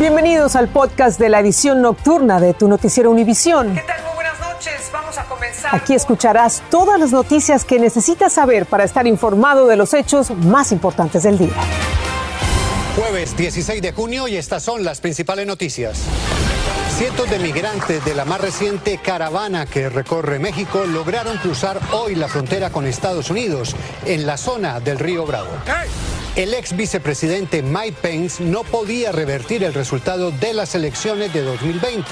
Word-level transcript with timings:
Bienvenidos 0.00 0.56
al 0.56 0.68
podcast 0.68 1.20
de 1.20 1.28
la 1.28 1.40
edición 1.40 1.82
nocturna 1.82 2.40
de 2.40 2.54
tu 2.54 2.68
noticiero 2.68 3.10
Univisión. 3.10 3.74
¿Qué 3.74 3.82
tal? 3.82 4.02
Muy 4.02 4.14
buenas 4.14 4.40
noches. 4.40 4.90
Vamos 4.90 5.18
a 5.18 5.24
comenzar. 5.24 5.74
Aquí 5.74 5.92
escucharás 5.92 6.62
todas 6.70 6.98
las 6.98 7.12
noticias 7.12 7.66
que 7.66 7.78
necesitas 7.78 8.32
saber 8.32 8.64
para 8.64 8.84
estar 8.84 9.06
informado 9.06 9.66
de 9.66 9.76
los 9.76 9.92
hechos 9.92 10.30
más 10.30 10.72
importantes 10.72 11.24
del 11.24 11.36
día. 11.36 11.52
Jueves 12.96 13.36
16 13.36 13.82
de 13.82 13.92
junio 13.92 14.26
y 14.26 14.38
estas 14.38 14.62
son 14.62 14.84
las 14.84 15.02
principales 15.02 15.46
noticias. 15.46 16.00
Cientos 16.96 17.28
de 17.28 17.38
migrantes 17.38 18.02
de 18.02 18.14
la 18.14 18.24
más 18.24 18.40
reciente 18.40 18.96
caravana 18.96 19.66
que 19.66 19.90
recorre 19.90 20.38
México 20.38 20.86
lograron 20.86 21.36
cruzar 21.36 21.78
hoy 21.92 22.14
la 22.14 22.28
frontera 22.28 22.70
con 22.70 22.86
Estados 22.86 23.28
Unidos 23.28 23.76
en 24.06 24.24
la 24.24 24.38
zona 24.38 24.80
del 24.80 24.98
río 24.98 25.26
Bravo. 25.26 25.50
El 26.36 26.54
ex 26.54 26.76
vicepresidente 26.76 27.60
Mike 27.60 27.96
Pence 28.00 28.42
no 28.42 28.62
podía 28.62 29.10
revertir 29.10 29.64
el 29.64 29.74
resultado 29.74 30.30
de 30.30 30.54
las 30.54 30.76
elecciones 30.76 31.32
de 31.32 31.42
2020 31.42 32.04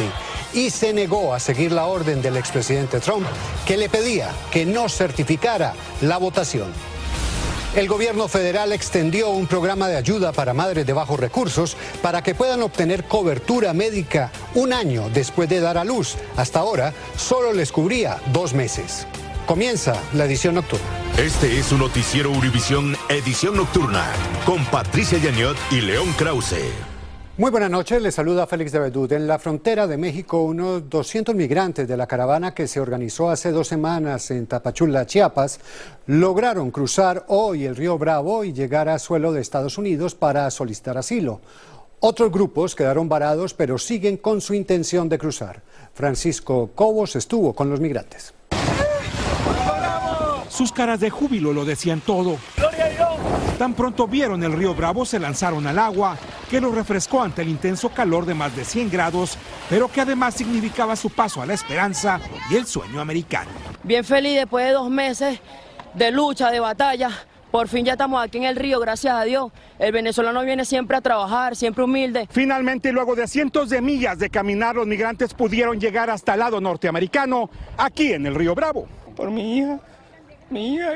y 0.55 0.70
se 0.70 0.93
negó 0.93 1.33
a 1.33 1.38
seguir 1.38 1.70
la 1.70 1.87
orden 1.87 2.20
del 2.20 2.37
expresidente 2.37 2.98
Trump 2.98 3.27
que 3.65 3.77
le 3.77 3.88
pedía 3.88 4.30
que 4.51 4.66
no 4.66 4.88
certificara 4.88 5.74
la 6.01 6.19
votación. 6.19 6.73
El 7.77 7.87
gobierno 7.87 8.27
federal 8.27 8.73
extendió 8.73 9.30
un 9.30 9.46
programa 9.46 9.87
de 9.87 9.96
ayuda 9.96 10.32
para 10.32 10.52
madres 10.52 10.85
de 10.85 10.93
bajos 10.93 11.21
recursos 11.21 11.77
para 12.02 12.21
que 12.23 12.35
puedan 12.35 12.62
obtener 12.62 13.05
cobertura 13.05 13.73
médica 13.73 14.32
un 14.57 14.73
año 14.73 15.10
después 15.10 15.48
de 15.48 15.60
dar 15.60 15.79
a 15.79 15.85
luz. 15.85 16.16
Hasta 16.37 16.59
ahora 16.59 16.93
solo 17.16 17.52
les 17.52 17.71
cubría 17.71 18.21
dos 18.32 18.52
meses. 18.52 19.07
Comienza 19.46 19.95
la 20.12 20.24
edición 20.24 20.57
nocturna. 20.57 21.08
Este 21.19 21.59
es 21.59 21.73
un 21.73 21.81
noticiero 21.81 22.31
Univisión 22.31 22.95
Edición 23.09 23.57
Nocturna 23.57 24.07
con 24.47 24.65
Patricia 24.67 25.19
Yañot 25.19 25.57
y 25.73 25.81
León 25.81 26.13
Krause. 26.17 26.71
Muy 27.37 27.51
buenas 27.51 27.73
noches, 27.73 28.01
les 28.01 28.15
saluda 28.15 28.47
Félix 28.47 28.71
de 28.71 28.79
Bedut. 28.79 29.11
En 29.11 29.27
la 29.27 29.41
frontera 29.41 29.89
de 29.89 29.97
México, 29.97 30.41
unos 30.43 30.89
200 30.89 31.35
migrantes 31.35 31.88
de 31.88 31.97
la 31.97 32.07
caravana 32.07 32.55
que 32.55 32.69
se 32.69 32.79
organizó 32.79 33.30
hace 33.30 33.51
dos 33.51 33.66
semanas 33.66 34.30
en 34.30 34.47
Tapachula, 34.47 35.07
Chiapas, 35.07 35.59
lograron 36.07 36.71
cruzar 36.71 37.25
hoy 37.27 37.65
el 37.65 37.75
río 37.75 37.99
Bravo 37.99 38.45
y 38.45 38.53
llegar 38.53 38.88
a 38.88 39.01
suelo 39.01 39.32
de 39.32 39.41
Estados 39.41 39.77
Unidos 39.77 40.15
para 40.15 40.49
solicitar 40.53 40.99
asilo. 40.99 41.41
Otros 41.99 42.30
grupos 42.30 42.77
quedaron 42.77 43.09
varados, 43.09 43.55
pero 43.55 43.77
siguen 43.77 44.19
con 44.19 44.41
su 44.41 44.55
intención 44.55 45.09
de 45.09 45.19
cruzar. 45.19 45.63
Francisco 45.95 46.71
Cobos 46.77 47.16
estuvo 47.16 47.55
con 47.55 47.71
los 47.71 47.80
migrantes. 47.80 48.38
Sus 50.59 50.73
caras 50.73 50.98
de 50.98 51.09
júbilo 51.09 51.52
lo 51.52 51.64
decían 51.64 52.01
todo. 52.01 52.37
Tan 53.60 53.74
pronto 53.74 54.09
vieron 54.09 54.42
el 54.42 54.52
río 54.52 54.74
Bravo, 54.74 55.04
se 55.04 55.20
lanzaron 55.20 55.64
al 55.68 55.78
agua, 55.78 56.18
que 56.51 56.60
los 56.60 56.74
refrescó 56.74 57.23
ante 57.23 57.42
el 57.42 57.48
intenso 57.48 57.90
calor 57.90 58.26
de 58.26 58.34
más 58.34 58.56
de 58.56 58.64
100 58.64 58.90
grados, 58.90 59.38
pero 59.70 59.86
que 59.86 60.01
además 60.01 60.34
significaba 60.34 60.96
su 60.96 61.10
paso 61.10 61.40
a 61.40 61.46
la 61.46 61.54
esperanza 61.54 62.20
y 62.51 62.56
el 62.56 62.66
sueño 62.66 63.01
americano. 63.01 63.48
Bien 63.84 64.04
feliz 64.04 64.34
después 64.34 64.66
de 64.66 64.72
dos 64.72 64.91
meses 64.91 65.38
de 65.94 66.10
lucha, 66.10 66.50
de 66.50 66.59
batalla. 66.59 67.10
Por 67.53 67.69
fin 67.69 67.84
ya 67.84 67.92
estamos 67.92 68.20
aquí 68.20 68.38
en 68.38 68.44
el 68.44 68.56
río, 68.56 68.81
gracias 68.81 69.14
a 69.14 69.22
Dios. 69.22 69.53
El 69.78 69.92
venezolano 69.92 70.42
viene 70.42 70.64
siempre 70.64 70.97
a 70.97 71.00
trabajar, 71.00 71.54
siempre 71.54 71.84
humilde. 71.84 72.26
Finalmente, 72.32 72.91
luego 72.91 73.14
de 73.14 73.28
cientos 73.28 73.70
de 73.70 73.81
millas 73.81 74.19
de 74.19 74.28
caminar, 74.28 74.75
los 74.75 74.88
migrantes 74.88 75.34
pudieron 75.34 75.78
llegar 75.78 76.10
hasta 76.10 76.32
el 76.32 76.41
lado 76.41 76.60
norteamericano, 76.60 77.48
aquí 77.76 78.12
en 78.12 78.26
el 78.26 78.34
río 78.34 78.56
Bravo. 78.56 78.88
Por 79.14 79.31
mi 79.31 79.59
hija, 79.59 79.81
mi 80.50 80.75
hija. 80.75 80.93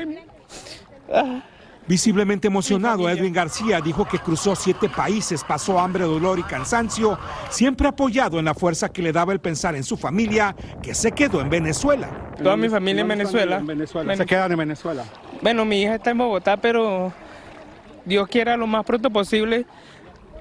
Ah. 1.11 1.43
Visiblemente 1.85 2.47
emocionado, 2.47 3.09
Edwin 3.09 3.33
García 3.33 3.81
dijo 3.81 4.05
que 4.05 4.17
cruzó 4.17 4.55
siete 4.55 4.87
países, 4.87 5.43
pasó 5.43 5.77
hambre, 5.77 6.05
dolor 6.05 6.39
y 6.39 6.43
cansancio, 6.43 7.19
siempre 7.49 7.89
apoyado 7.89 8.39
en 8.39 8.45
la 8.45 8.53
fuerza 8.53 8.87
que 8.87 9.01
le 9.01 9.11
daba 9.11 9.33
el 9.33 9.39
pensar 9.39 9.75
en 9.75 9.83
su 9.83 9.97
familia, 9.97 10.55
que 10.81 10.95
se 10.95 11.11
quedó 11.11 11.41
en 11.41 11.49
Venezuela. 11.49 12.09
Toda 12.41 12.55
mi 12.55 12.69
familia 12.69 13.01
en 13.01 13.09
Venezuela. 13.09 13.61
Se 14.15 14.25
quedan 14.25 14.53
en 14.53 14.59
Venezuela. 14.59 15.03
Bueno, 15.41 15.65
mi 15.65 15.81
hija 15.81 15.95
está 15.95 16.11
en 16.11 16.19
Bogotá, 16.19 16.55
pero 16.55 17.11
Dios 18.05 18.29
quiera 18.29 18.55
lo 18.55 18.65
más 18.65 18.85
pronto 18.85 19.09
posible 19.09 19.65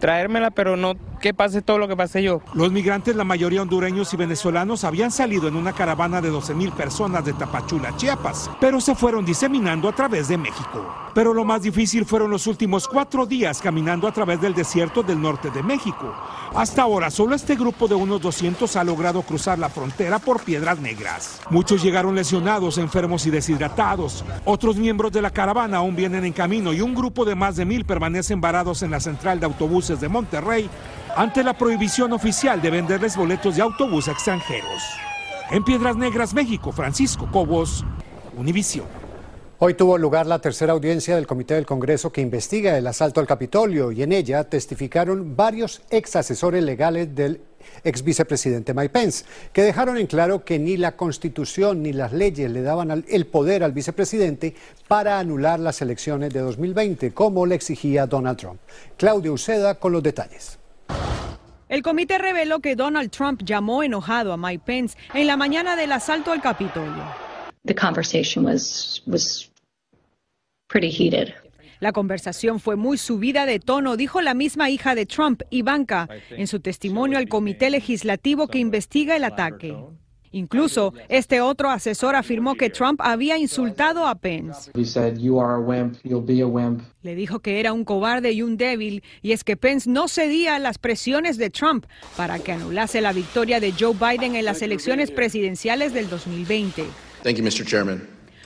traérmela, 0.02 0.50
pero 0.50 0.76
no 0.76 0.96
que 1.22 1.32
pase 1.32 1.62
todo 1.62 1.78
lo 1.78 1.88
que 1.88 1.96
pasé 1.96 2.22
yo. 2.22 2.42
Los 2.52 2.72
migrantes, 2.72 3.16
la 3.16 3.24
mayoría 3.24 3.62
hondureños 3.62 4.12
y 4.12 4.16
venezolanos, 4.18 4.84
habían 4.84 5.10
salido 5.10 5.48
en 5.48 5.56
una 5.56 5.72
caravana 5.72 6.20
de 6.20 6.28
12 6.28 6.52
mil 6.54 6.72
personas 6.72 7.24
de 7.24 7.32
Tapachula, 7.32 7.96
Chiapas, 7.96 8.50
pero 8.60 8.80
se 8.80 8.94
fueron 8.94 9.24
diseminando 9.24 9.88
a 9.88 9.92
través 9.92 10.28
de 10.28 10.36
México. 10.36 10.84
Pero 11.14 11.32
lo 11.32 11.44
más 11.44 11.62
difícil 11.62 12.04
fueron 12.04 12.30
los 12.30 12.46
últimos 12.46 12.88
cuatro 12.88 13.26
días 13.26 13.60
caminando 13.60 14.08
a 14.08 14.12
través 14.12 14.40
del 14.40 14.54
desierto 14.54 15.02
del 15.02 15.20
norte 15.20 15.50
de 15.50 15.62
México. 15.62 16.12
Hasta 16.54 16.82
ahora, 16.82 17.10
solo 17.10 17.34
este 17.34 17.54
grupo 17.54 17.86
de 17.86 17.94
unos 17.94 18.20
200 18.20 18.74
ha 18.76 18.82
logrado 18.82 19.22
cruzar 19.22 19.58
la 19.58 19.68
frontera 19.68 20.18
por 20.18 20.42
piedras 20.42 20.80
negras. 20.80 21.40
Muchos 21.50 21.82
llegaron 21.82 22.14
lesionados, 22.14 22.78
enfermos 22.78 23.26
y 23.26 23.30
deshidratados. 23.30 24.24
Otros 24.44 24.76
miembros 24.76 25.12
de 25.12 25.22
la 25.22 25.30
caravana 25.30 25.78
aún 25.78 25.94
vienen 25.94 26.24
en 26.24 26.32
camino 26.32 26.72
y 26.72 26.80
un 26.80 26.94
grupo 26.94 27.24
de 27.24 27.36
más 27.36 27.56
de 27.56 27.64
mil 27.64 27.84
permanecen 27.84 28.40
varados 28.40 28.82
en 28.82 28.90
la 28.90 28.98
central 28.98 29.38
de 29.38 29.46
autobuses 29.46 30.00
de 30.00 30.08
Monterrey 30.08 30.68
ante 31.16 31.42
la 31.42 31.56
prohibición 31.56 32.12
oficial 32.12 32.62
de 32.62 32.70
venderles 32.70 33.16
boletos 33.16 33.56
de 33.56 33.62
autobús 33.62 34.08
a 34.08 34.12
extranjeros. 34.12 34.82
En 35.50 35.64
Piedras 35.64 35.96
Negras, 35.96 36.32
México, 36.32 36.72
Francisco 36.72 37.28
Cobos, 37.30 37.84
Univisión. 38.36 38.86
Hoy 39.58 39.74
tuvo 39.74 39.96
lugar 39.98 40.26
la 40.26 40.40
tercera 40.40 40.72
audiencia 40.72 41.14
del 41.14 41.26
Comité 41.26 41.54
del 41.54 41.66
Congreso 41.66 42.10
que 42.10 42.20
investiga 42.20 42.76
el 42.76 42.86
asalto 42.86 43.20
al 43.20 43.26
Capitolio 43.26 43.92
y 43.92 44.02
en 44.02 44.12
ella 44.12 44.42
testificaron 44.44 45.36
varios 45.36 45.82
ex 45.90 46.16
asesores 46.16 46.64
legales 46.64 47.14
del 47.14 47.42
ex 47.84 48.02
vicepresidente 48.02 48.74
Mike 48.74 48.88
Pence, 48.88 49.24
que 49.52 49.62
dejaron 49.62 49.98
en 49.98 50.08
claro 50.08 50.44
que 50.44 50.58
ni 50.58 50.76
la 50.76 50.96
Constitución 50.96 51.82
ni 51.82 51.92
las 51.92 52.12
leyes 52.12 52.50
le 52.50 52.62
daban 52.62 53.04
el 53.06 53.26
poder 53.26 53.62
al 53.62 53.72
vicepresidente 53.72 54.56
para 54.88 55.20
anular 55.20 55.60
las 55.60 55.80
elecciones 55.80 56.32
de 56.32 56.40
2020, 56.40 57.12
como 57.12 57.46
le 57.46 57.54
exigía 57.54 58.06
Donald 58.06 58.38
Trump. 58.38 58.60
Claudio 58.96 59.34
Uceda 59.34 59.76
con 59.76 59.92
los 59.92 60.02
detalles. 60.02 60.58
El 61.72 61.82
comité 61.82 62.18
reveló 62.18 62.60
que 62.60 62.76
Donald 62.76 63.10
Trump 63.10 63.40
llamó 63.44 63.82
enojado 63.82 64.34
a 64.34 64.36
Mike 64.36 64.62
Pence 64.62 64.98
en 65.14 65.26
la 65.26 65.38
mañana 65.38 65.74
del 65.74 65.90
asalto 65.92 66.30
al 66.30 66.42
Capitolio. 66.42 67.02
La 71.80 71.92
conversación 71.92 72.60
fue 72.60 72.76
muy 72.76 72.98
subida 72.98 73.46
de 73.46 73.58
tono, 73.58 73.96
dijo 73.96 74.20
la 74.20 74.34
misma 74.34 74.68
hija 74.68 74.94
de 74.94 75.06
Trump, 75.06 75.44
Ivanka, 75.48 76.10
en 76.28 76.46
su 76.46 76.60
testimonio 76.60 77.16
al 77.16 77.30
comité 77.30 77.70
legislativo 77.70 78.48
que 78.48 78.58
investiga 78.58 79.16
el 79.16 79.24
ataque. 79.24 79.74
Incluso 80.32 80.94
este 81.08 81.40
otro 81.40 81.70
asesor 81.70 82.16
afirmó 82.16 82.54
que 82.54 82.70
Trump 82.70 83.00
había 83.02 83.38
insultado 83.38 84.06
a 84.06 84.14
Pence. 84.14 84.70
Le 87.02 87.14
dijo 87.14 87.40
que 87.40 87.60
era 87.60 87.72
un 87.72 87.84
cobarde 87.84 88.32
y 88.32 88.42
un 88.42 88.56
débil, 88.56 89.02
y 89.22 89.32
es 89.32 89.44
que 89.44 89.56
Pence 89.56 89.88
no 89.88 90.08
cedía 90.08 90.56
a 90.56 90.58
las 90.58 90.78
presiones 90.78 91.36
de 91.36 91.50
Trump 91.50 91.86
para 92.16 92.38
que 92.38 92.52
anulase 92.52 93.00
la 93.00 93.12
victoria 93.12 93.60
de 93.60 93.72
Joe 93.72 93.94
Biden 93.94 94.36
en 94.36 94.44
las 94.44 94.62
elecciones 94.62 95.10
presidenciales 95.10 95.92
del 95.92 96.08
2020. 96.08 96.84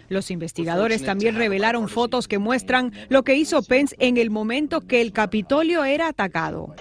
Los 0.09 0.31
investigadores 0.31 1.05
también 1.05 1.35
revelaron 1.35 1.89
fotos 1.89 2.29
que 2.29 2.39
muestran 2.39 2.93
lo 3.09 3.23
que 3.23 3.37
hizo 3.37 3.63
Pence 3.63 3.97
en 3.99 4.17
el 4.17 4.31
momento 4.31 4.81
que 4.81 5.01
el 5.01 5.13
Capitolio 5.13 5.85
era 5.85 6.09
atacado. 6.09 6.75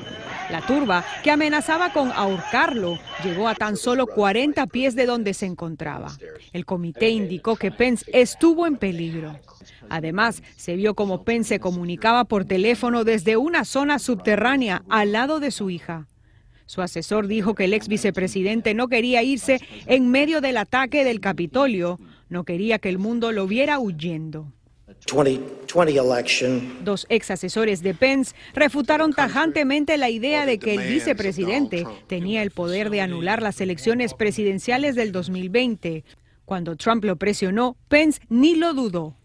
La 0.51 0.61
turba, 0.61 1.03
que 1.23 1.31
amenazaba 1.31 1.91
con 1.91 2.11
ahorcarlo, 2.11 2.99
llegó 3.23 3.47
a 3.47 3.55
tan 3.55 3.77
solo 3.77 4.05
40 4.05 4.67
pies 4.67 4.95
de 4.95 5.07
donde 5.07 5.33
se 5.33 5.47
encontraba. 5.47 6.15
El 6.53 6.65
comité 6.65 7.09
indicó 7.09 7.55
que 7.55 7.71
Pence 7.71 8.05
estuvo 8.13 8.67
en 8.67 8.77
peligro. 8.77 9.39
Además, 9.89 10.43
se 10.55 10.75
vio 10.75 10.93
como 10.93 11.23
Pence 11.23 11.45
se 11.45 11.59
comunicaba 11.59 12.25
por 12.25 12.45
teléfono 12.45 13.03
desde 13.03 13.37
una 13.37 13.65
zona 13.65 13.99
subterránea 13.99 14.83
al 14.89 15.11
lado 15.11 15.39
de 15.39 15.51
su 15.51 15.69
hija. 15.69 16.07
Su 16.65 16.81
asesor 16.81 17.27
dijo 17.27 17.53
que 17.53 17.65
el 17.65 17.73
ex 17.73 17.87
vicepresidente 17.87 18.73
no 18.73 18.87
quería 18.87 19.21
irse 19.21 19.59
en 19.85 20.09
medio 20.09 20.41
del 20.41 20.57
ataque 20.57 21.03
del 21.03 21.19
Capitolio, 21.19 21.99
no 22.35 22.43
quería 22.43 22.79
que 22.79 22.89
el 22.89 22.97
mundo 22.97 23.31
lo 23.31 23.47
viera 23.47 23.79
huyendo. 23.79 24.51
Dos 26.83 27.05
ex 27.07 27.31
asesores 27.31 27.81
de 27.81 27.93
Pence 27.93 28.35
refutaron 28.53 29.13
tajantemente 29.13 29.97
la 29.97 30.09
idea 30.09 30.45
de 30.45 30.59
que 30.59 30.75
el 30.75 30.93
vicepresidente 30.93 31.85
tenía 32.07 32.43
el 32.43 32.51
poder 32.51 32.89
de 32.89 32.99
anular 32.99 33.41
las 33.41 33.61
elecciones 33.61 34.13
presidenciales 34.13 34.95
del 34.95 35.13
2020. 35.13 36.03
Cuando 36.43 36.75
Trump 36.75 37.05
lo 37.05 37.15
presionó, 37.15 37.77
Pence 37.87 38.19
ni 38.27 38.55
lo 38.55 38.73
dudó. 38.73 39.15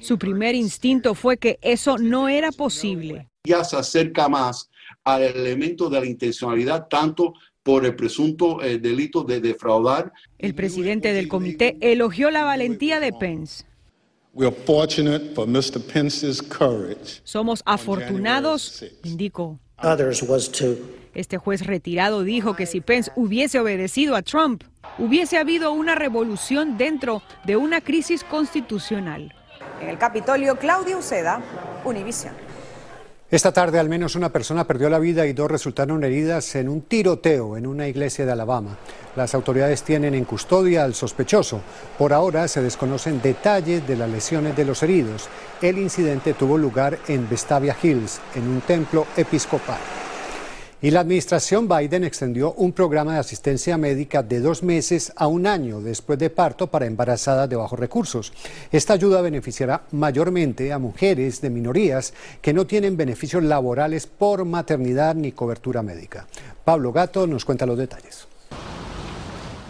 Su 0.00 0.18
primer 0.18 0.54
instinto 0.54 1.14
fue 1.14 1.38
que 1.38 1.58
eso 1.62 1.96
no 1.96 2.28
era 2.28 2.52
posible. 2.52 3.28
Ya 3.44 3.64
se 3.64 3.76
acerca 3.76 4.28
más 4.28 4.68
al 5.04 5.22
elemento 5.22 5.88
de 5.88 6.00
la 6.00 6.06
intencionalidad, 6.06 6.86
tanto 6.88 7.32
por 7.62 7.84
el 7.86 7.94
presunto 7.94 8.62
eh, 8.62 8.78
delito 8.78 9.22
de 9.22 9.40
defraudar. 9.40 10.12
El 10.38 10.54
presidente 10.54 11.12
del 11.12 11.28
comité 11.28 11.76
elogió 11.80 12.30
la 12.30 12.44
valentía 12.44 13.00
de 13.00 13.12
Pence. 13.12 13.64
Somos 17.24 17.62
afortunados, 17.66 18.84
indicó, 19.04 19.58
Este 21.14 21.36
juez 21.36 21.66
retirado 21.66 22.22
dijo 22.22 22.56
que 22.56 22.64
si 22.64 22.80
Pence 22.80 23.10
hubiese 23.14 23.60
obedecido 23.60 24.16
a 24.16 24.22
Trump, 24.22 24.64
hubiese 24.98 25.36
habido 25.36 25.72
una 25.72 25.94
revolución 25.94 26.78
dentro 26.78 27.22
de 27.44 27.56
una 27.56 27.82
crisis 27.82 28.24
constitucional. 28.24 29.34
En 29.82 29.90
el 29.90 29.98
Capitolio, 29.98 30.56
Claudio 30.56 30.98
Uceda, 30.98 31.42
Univisión. 31.84 32.34
Esta 33.32 33.50
tarde 33.50 33.78
al 33.78 33.88
menos 33.88 34.14
una 34.14 34.28
persona 34.28 34.66
perdió 34.66 34.90
la 34.90 34.98
vida 34.98 35.24
y 35.24 35.32
dos 35.32 35.50
resultaron 35.50 36.04
heridas 36.04 36.54
en 36.54 36.68
un 36.68 36.82
tiroteo 36.82 37.56
en 37.56 37.66
una 37.66 37.88
iglesia 37.88 38.26
de 38.26 38.32
Alabama. 38.32 38.76
Las 39.16 39.34
autoridades 39.34 39.82
tienen 39.84 40.14
en 40.14 40.26
custodia 40.26 40.84
al 40.84 40.92
sospechoso. 40.92 41.62
Por 41.96 42.12
ahora 42.12 42.46
se 42.46 42.60
desconocen 42.60 43.22
detalles 43.22 43.88
de 43.88 43.96
las 43.96 44.10
lesiones 44.10 44.54
de 44.54 44.66
los 44.66 44.82
heridos. 44.82 45.30
El 45.62 45.78
incidente 45.78 46.34
tuvo 46.34 46.58
lugar 46.58 46.98
en 47.08 47.26
Vestavia 47.26 47.74
Hills, 47.82 48.20
en 48.34 48.46
un 48.46 48.60
templo 48.60 49.06
episcopal. 49.16 49.80
Y 50.82 50.90
la 50.90 50.98
administración 50.98 51.68
Biden 51.68 52.02
extendió 52.02 52.54
un 52.54 52.72
programa 52.72 53.14
de 53.14 53.20
asistencia 53.20 53.78
médica 53.78 54.24
de 54.24 54.40
dos 54.40 54.64
meses 54.64 55.12
a 55.14 55.28
un 55.28 55.46
año 55.46 55.80
después 55.80 56.18
de 56.18 56.28
parto 56.28 56.66
para 56.66 56.86
embarazadas 56.86 57.48
de 57.48 57.54
bajos 57.54 57.78
recursos. 57.78 58.32
Esta 58.72 58.94
ayuda 58.94 59.22
beneficiará 59.22 59.84
mayormente 59.92 60.72
a 60.72 60.80
mujeres 60.80 61.40
de 61.40 61.50
minorías 61.50 62.14
que 62.40 62.52
no 62.52 62.66
tienen 62.66 62.96
beneficios 62.96 63.44
laborales 63.44 64.08
por 64.08 64.44
maternidad 64.44 65.14
ni 65.14 65.30
cobertura 65.30 65.82
médica. 65.82 66.26
Pablo 66.64 66.92
Gato 66.92 67.28
nos 67.28 67.44
cuenta 67.44 67.64
los 67.64 67.78
detalles. 67.78 68.31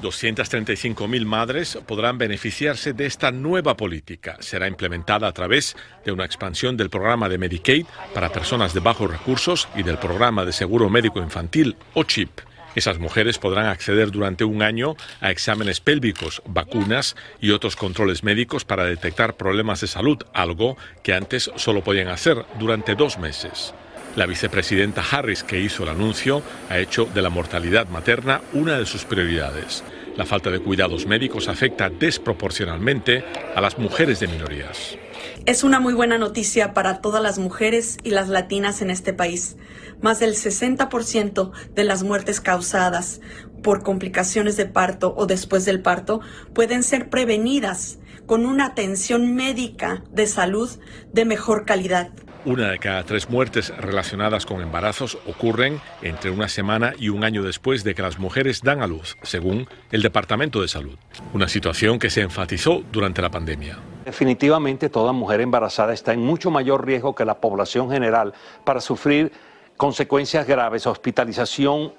235 0.03 1.09
mil 1.09 1.25
madres 1.25 1.79
podrán 1.87 2.19
beneficiarse 2.19 2.93
de 2.93 3.07
esta 3.07 3.31
nueva 3.31 3.77
política. 3.77 4.37
Será 4.41 4.69
implementada 4.69 5.27
a 5.27 5.33
través 5.33 5.77
de 6.05 6.13
una 6.13 6.27
expansión 6.27 6.77
del 6.77 6.91
programa 6.91 7.31
de 7.31 7.39
Medicaid 7.39 7.87
para 8.13 8.31
personas 8.31 8.75
de 8.75 8.81
bajos 8.81 9.11
recursos 9.11 9.69
y 9.75 9.83
del 9.83 9.97
programa 9.97 10.45
de 10.45 10.53
seguro 10.53 10.91
médico 10.91 11.21
infantil 11.21 11.77
o 11.95 12.05
CHIP. 12.05 12.41
Esas 12.75 12.99
mujeres 12.99 13.39
podrán 13.39 13.67
acceder 13.67 14.11
durante 14.11 14.45
un 14.45 14.63
año 14.63 14.97
a 15.21 15.31
exámenes 15.31 15.81
pélvicos, 15.81 16.43
vacunas 16.47 17.17
y 17.41 17.51
otros 17.51 17.77
controles 17.77 18.25
médicos 18.25 18.65
para 18.65 18.85
detectar 18.85 19.37
problemas 19.37 19.83
de 19.83 19.87
salud, 19.87 20.19
algo 20.33 20.77
que 21.03 21.13
antes 21.15 21.51
solo 21.57 21.85
podían 21.85 22.09
hacer 22.09 22.45
durante 22.59 22.95
dos 22.95 23.19
meses. 23.19 23.75
La 24.15 24.27
vicepresidenta 24.27 25.03
Harris, 25.11 25.43
que 25.43 25.59
hizo 25.61 25.85
el 25.85 25.89
anuncio, 25.89 26.43
ha 26.69 26.79
hecho 26.79 27.07
de 27.07 27.23
la 27.23 27.31
mortalidad 27.31 27.89
materna 27.89 28.43
una 28.53 28.79
de 28.79 28.85
sus 28.85 29.05
prioridades. 29.05 29.83
La 30.17 30.27
falta 30.27 30.51
de 30.51 30.61
cuidados 30.61 31.07
médicos 31.07 31.49
afecta 31.49 31.89
desproporcionalmente 31.89 33.25
a 33.57 33.61
las 33.63 33.79
mujeres 33.79 34.21
de 34.21 34.29
minorías. 34.29 34.99
Es 35.47 35.65
una 35.65 35.81
muy 35.81 35.95
buena 35.95 36.19
noticia 36.19 36.75
para 36.75 37.01
todas 37.01 37.23
las 37.23 37.39
mujeres 37.39 37.97
y 38.03 38.11
las 38.11 38.29
latinas 38.29 38.83
en 38.83 38.91
este 38.91 39.15
país. 39.15 39.57
Más 40.03 40.21
del 40.21 40.35
60% 40.35 41.53
de 41.75 41.85
las 41.85 42.03
muertes 42.03 42.43
causadas 42.43 43.23
por 43.63 43.83
complicaciones 43.83 44.59
de 44.59 44.67
parto 44.67 45.15
o 45.17 45.25
después 45.25 45.65
del 45.65 45.81
parto 45.81 46.21
pueden 46.53 46.83
ser 46.83 47.09
prevenidas 47.09 47.99
con 48.27 48.45
una 48.45 48.67
atención 48.67 49.35
médica 49.35 50.05
de 50.11 50.27
salud 50.27 50.69
de 51.13 51.25
mejor 51.25 51.65
calidad. 51.65 52.11
Una 52.45 52.71
de 52.71 52.81
cada 52.81 53.05
tres 53.05 53.31
muertes 53.31 53.73
relacionadas 53.77 54.47
con 54.47 54.61
embarazos 54.61 55.17
ocurren 55.29 55.81
entre 56.03 56.33
una 56.33 56.49
semana 56.49 56.93
y 56.99 57.09
un 57.09 57.23
año 57.23 57.45
después 57.45 57.85
de 57.85 57.95
que 57.95 58.03
las 58.03 58.19
mujeres 58.19 58.63
dan 58.63 58.83
a 58.83 58.89
luz, 58.89 59.17
según 59.23 59.69
el 59.93 60.03
Departamento 60.03 60.61
de 60.61 60.67
Salud. 60.67 60.99
Una 61.35 61.47
situación 61.47 62.01
que 62.01 62.11
se 62.11 62.21
enfatizó 62.21 62.83
durante 62.91 63.23
la 63.23 63.31
pandemia. 63.31 63.79
Definitivamente 64.05 64.89
toda 64.89 65.13
mujer 65.13 65.41
embarazada 65.41 65.93
está 65.93 66.13
en 66.15 66.21
mucho 66.21 66.51
mayor 66.51 66.85
riesgo 66.85 67.15
que 67.15 67.25
la 67.25 67.41
población 67.41 67.89
general 67.89 68.35
para 68.65 68.81
sufrir 68.81 69.31
consecuencias 69.77 70.45
graves, 70.45 70.89
hospitalización 70.89 71.93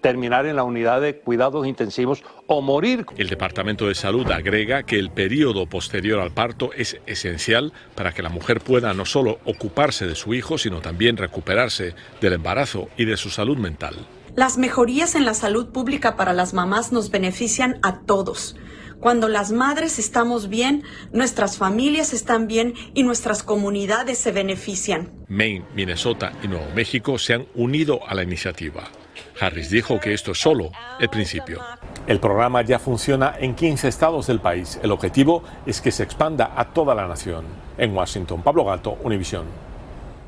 terminar 0.00 0.46
en 0.46 0.56
la 0.56 0.64
unidad 0.64 1.00
de 1.00 1.18
cuidados 1.18 1.66
intensivos 1.66 2.22
o 2.46 2.60
morir. 2.60 3.06
El 3.16 3.28
Departamento 3.28 3.86
de 3.86 3.94
Salud 3.94 4.30
agrega 4.30 4.82
que 4.82 4.98
el 4.98 5.10
periodo 5.10 5.66
posterior 5.66 6.20
al 6.20 6.32
parto 6.32 6.72
es 6.74 6.98
esencial 7.06 7.72
para 7.94 8.12
que 8.12 8.22
la 8.22 8.28
mujer 8.28 8.60
pueda 8.60 8.94
no 8.94 9.04
solo 9.04 9.38
ocuparse 9.44 10.06
de 10.06 10.14
su 10.14 10.34
hijo, 10.34 10.58
sino 10.58 10.80
también 10.80 11.16
recuperarse 11.16 11.94
del 12.20 12.34
embarazo 12.34 12.88
y 12.96 13.04
de 13.04 13.16
su 13.16 13.30
salud 13.30 13.56
mental. 13.56 13.94
Las 14.34 14.58
mejorías 14.58 15.14
en 15.14 15.24
la 15.24 15.34
salud 15.34 15.70
pública 15.70 16.16
para 16.16 16.32
las 16.32 16.54
mamás 16.54 16.92
nos 16.92 17.10
benefician 17.10 17.78
a 17.82 18.00
todos. 18.02 18.56
Cuando 19.00 19.28
las 19.28 19.52
madres 19.52 19.98
estamos 20.00 20.48
bien, 20.48 20.82
nuestras 21.12 21.56
familias 21.56 22.12
están 22.12 22.48
bien 22.48 22.74
y 22.94 23.04
nuestras 23.04 23.44
comunidades 23.44 24.18
se 24.18 24.32
benefician. 24.32 25.10
Maine, 25.28 25.64
Minnesota 25.74 26.32
y 26.42 26.48
Nuevo 26.48 26.66
México 26.74 27.16
se 27.18 27.34
han 27.34 27.46
unido 27.54 28.00
a 28.08 28.14
la 28.14 28.24
iniciativa. 28.24 28.90
Harris 29.40 29.70
dijo 29.70 30.00
que 30.00 30.14
esto 30.14 30.32
es 30.32 30.38
solo 30.40 30.70
el 30.98 31.08
principio. 31.08 31.60
El 32.06 32.20
programa 32.20 32.62
ya 32.62 32.78
funciona 32.78 33.36
en 33.38 33.54
15 33.54 33.88
estados 33.88 34.26
del 34.26 34.40
país. 34.40 34.78
El 34.82 34.92
objetivo 34.92 35.42
es 35.66 35.80
que 35.80 35.92
se 35.92 36.02
expanda 36.02 36.52
a 36.56 36.72
toda 36.72 36.94
la 36.94 37.06
nación. 37.06 37.44
En 37.76 37.94
Washington, 37.94 38.42
Pablo 38.42 38.64
Gato, 38.64 38.98
Univisión. 39.02 39.44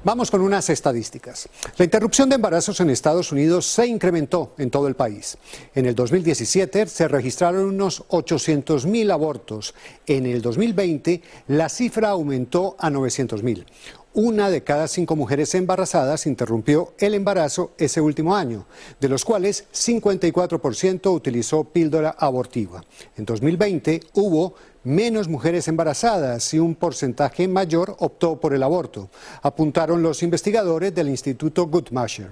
Vamos 0.02 0.30
con 0.30 0.40
unas 0.40 0.70
estadísticas. 0.70 1.46
La 1.76 1.84
interrupción 1.84 2.30
de 2.30 2.36
embarazos 2.36 2.80
en 2.80 2.88
Estados 2.88 3.32
Unidos 3.32 3.66
se 3.66 3.86
incrementó 3.86 4.54
en 4.56 4.70
todo 4.70 4.88
el 4.88 4.96
país. 4.96 5.36
En 5.74 5.84
el 5.84 5.94
2017 5.94 6.86
se 6.86 7.06
registraron 7.06 7.64
unos 7.66 8.02
800.000 8.08 9.12
abortos. 9.12 9.74
En 10.06 10.24
el 10.24 10.40
2020 10.40 11.20
la 11.48 11.68
cifra 11.68 12.10
aumentó 12.10 12.76
a 12.78 12.88
900.000. 12.88 13.66
Una 14.12 14.50
de 14.50 14.64
cada 14.64 14.88
cinco 14.88 15.14
mujeres 15.14 15.54
embarazadas 15.54 16.26
interrumpió 16.26 16.94
el 16.98 17.14
embarazo 17.14 17.70
ese 17.78 18.00
último 18.00 18.34
año, 18.34 18.66
de 19.00 19.08
los 19.08 19.24
cuales 19.24 19.66
54% 19.72 21.14
utilizó 21.14 21.62
píldora 21.62 22.10
abortiva. 22.18 22.82
En 23.16 23.24
2020 23.24 24.00
hubo 24.14 24.54
menos 24.82 25.28
mujeres 25.28 25.68
embarazadas 25.68 26.54
y 26.54 26.58
un 26.58 26.74
porcentaje 26.74 27.46
mayor 27.48 27.96
optó 27.98 28.40
por 28.40 28.54
el 28.54 28.62
aborto, 28.62 29.10
apuntaron 29.42 30.02
los 30.02 30.22
investigadores 30.22 30.94
del 30.94 31.10
Instituto 31.10 31.66
Guttmacher. 31.66 32.30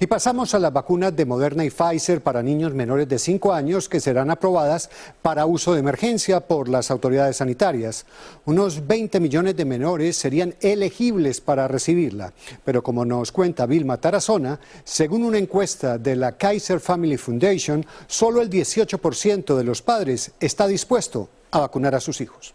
Y 0.00 0.06
pasamos 0.06 0.54
a 0.54 0.58
las 0.58 0.72
vacunas 0.72 1.14
de 1.14 1.26
Moderna 1.26 1.64
y 1.64 1.70
Pfizer 1.70 2.22
para 2.22 2.42
niños 2.42 2.74
menores 2.74 3.08
de 3.08 3.18
5 3.18 3.52
años 3.52 3.88
que 3.88 4.00
serán 4.00 4.30
aprobadas 4.30 4.90
para 5.22 5.46
uso 5.46 5.74
de 5.74 5.80
emergencia 5.80 6.40
por 6.40 6.68
las 6.68 6.90
autoridades 6.90 7.36
sanitarias. 7.36 8.06
Unos 8.46 8.86
20 8.86 9.20
millones 9.20 9.56
de 9.56 9.64
menores 9.64 10.16
serían 10.16 10.54
elegibles 10.60 11.40
para 11.40 11.68
recibirla, 11.68 12.32
pero 12.64 12.82
como 12.82 13.04
nos 13.04 13.30
cuenta 13.30 13.66
Vilma 13.66 14.00
Tarazona, 14.00 14.58
según 14.84 15.22
una 15.22 15.38
encuesta 15.38 15.98
de 15.98 16.16
la 16.16 16.32
Kaiser 16.32 16.80
Family 16.80 17.16
Foundation, 17.16 17.86
solo 18.08 18.40
el 18.40 18.50
18% 18.50 19.54
de 19.54 19.64
los 19.64 19.82
padres 19.82 20.32
está 20.40 20.66
dispuesto 20.66 21.28
a 21.50 21.58
vacunar 21.58 21.94
a 21.94 22.00
sus 22.00 22.20
hijos. 22.20 22.54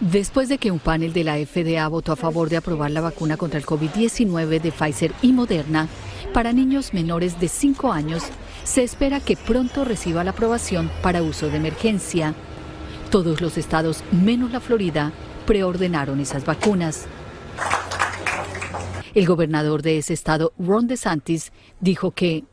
Después 0.00 0.48
de 0.48 0.58
que 0.58 0.72
un 0.72 0.80
panel 0.80 1.12
de 1.12 1.22
la 1.22 1.36
FDA 1.36 1.86
votó 1.86 2.10
a 2.10 2.16
favor 2.16 2.48
de 2.48 2.56
aprobar 2.56 2.90
la 2.90 3.00
vacuna 3.00 3.36
contra 3.36 3.58
el 3.58 3.64
COVID-19 3.64 4.60
de 4.60 4.72
Pfizer 4.72 5.12
y 5.22 5.32
Moderna 5.32 5.86
para 6.34 6.52
niños 6.52 6.92
menores 6.92 7.38
de 7.38 7.46
5 7.46 7.92
años, 7.92 8.24
se 8.64 8.82
espera 8.82 9.20
que 9.20 9.36
pronto 9.36 9.84
reciba 9.84 10.24
la 10.24 10.32
aprobación 10.32 10.90
para 11.02 11.22
uso 11.22 11.48
de 11.48 11.58
emergencia. 11.58 12.34
Todos 13.10 13.40
los 13.40 13.56
estados, 13.58 14.02
menos 14.10 14.50
la 14.50 14.58
Florida, 14.58 15.12
preordenaron 15.46 16.18
esas 16.18 16.44
vacunas. 16.44 17.06
El 19.14 19.26
gobernador 19.26 19.82
de 19.82 19.98
ese 19.98 20.14
estado, 20.14 20.52
Ron 20.58 20.88
DeSantis, 20.88 21.52
dijo 21.80 22.10
que 22.10 22.44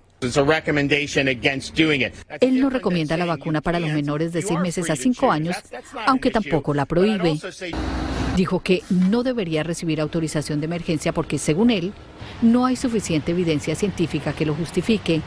él 2.42 2.60
no 2.60 2.70
recomienda 2.70 3.18
la 3.18 3.26
vacuna 3.26 3.62
para 3.62 3.80
los 3.80 3.92
menores 3.92 4.34
de 4.34 4.42
6 4.42 4.60
meses 4.60 4.90
a 4.90 4.96
5 4.96 5.32
años, 5.32 5.56
aunque 6.06 6.32
tampoco 6.32 6.74
la 6.74 6.86
prohíbe. 6.86 7.40
Dijo 8.36 8.60
que 8.62 8.84
no 8.90 9.24
debería 9.24 9.64
recibir 9.64 10.02
autorización 10.02 10.60
de 10.60 10.66
emergencia 10.66 11.14
porque, 11.14 11.38
según 11.38 11.72
él, 11.72 11.94
no 12.42 12.66
hay 12.66 12.76
suficiente 12.76 13.32
evidencia 13.32 13.76
científica 13.76 14.34
que 14.34 14.46
lo 14.46 14.56
justifique. 14.56 15.22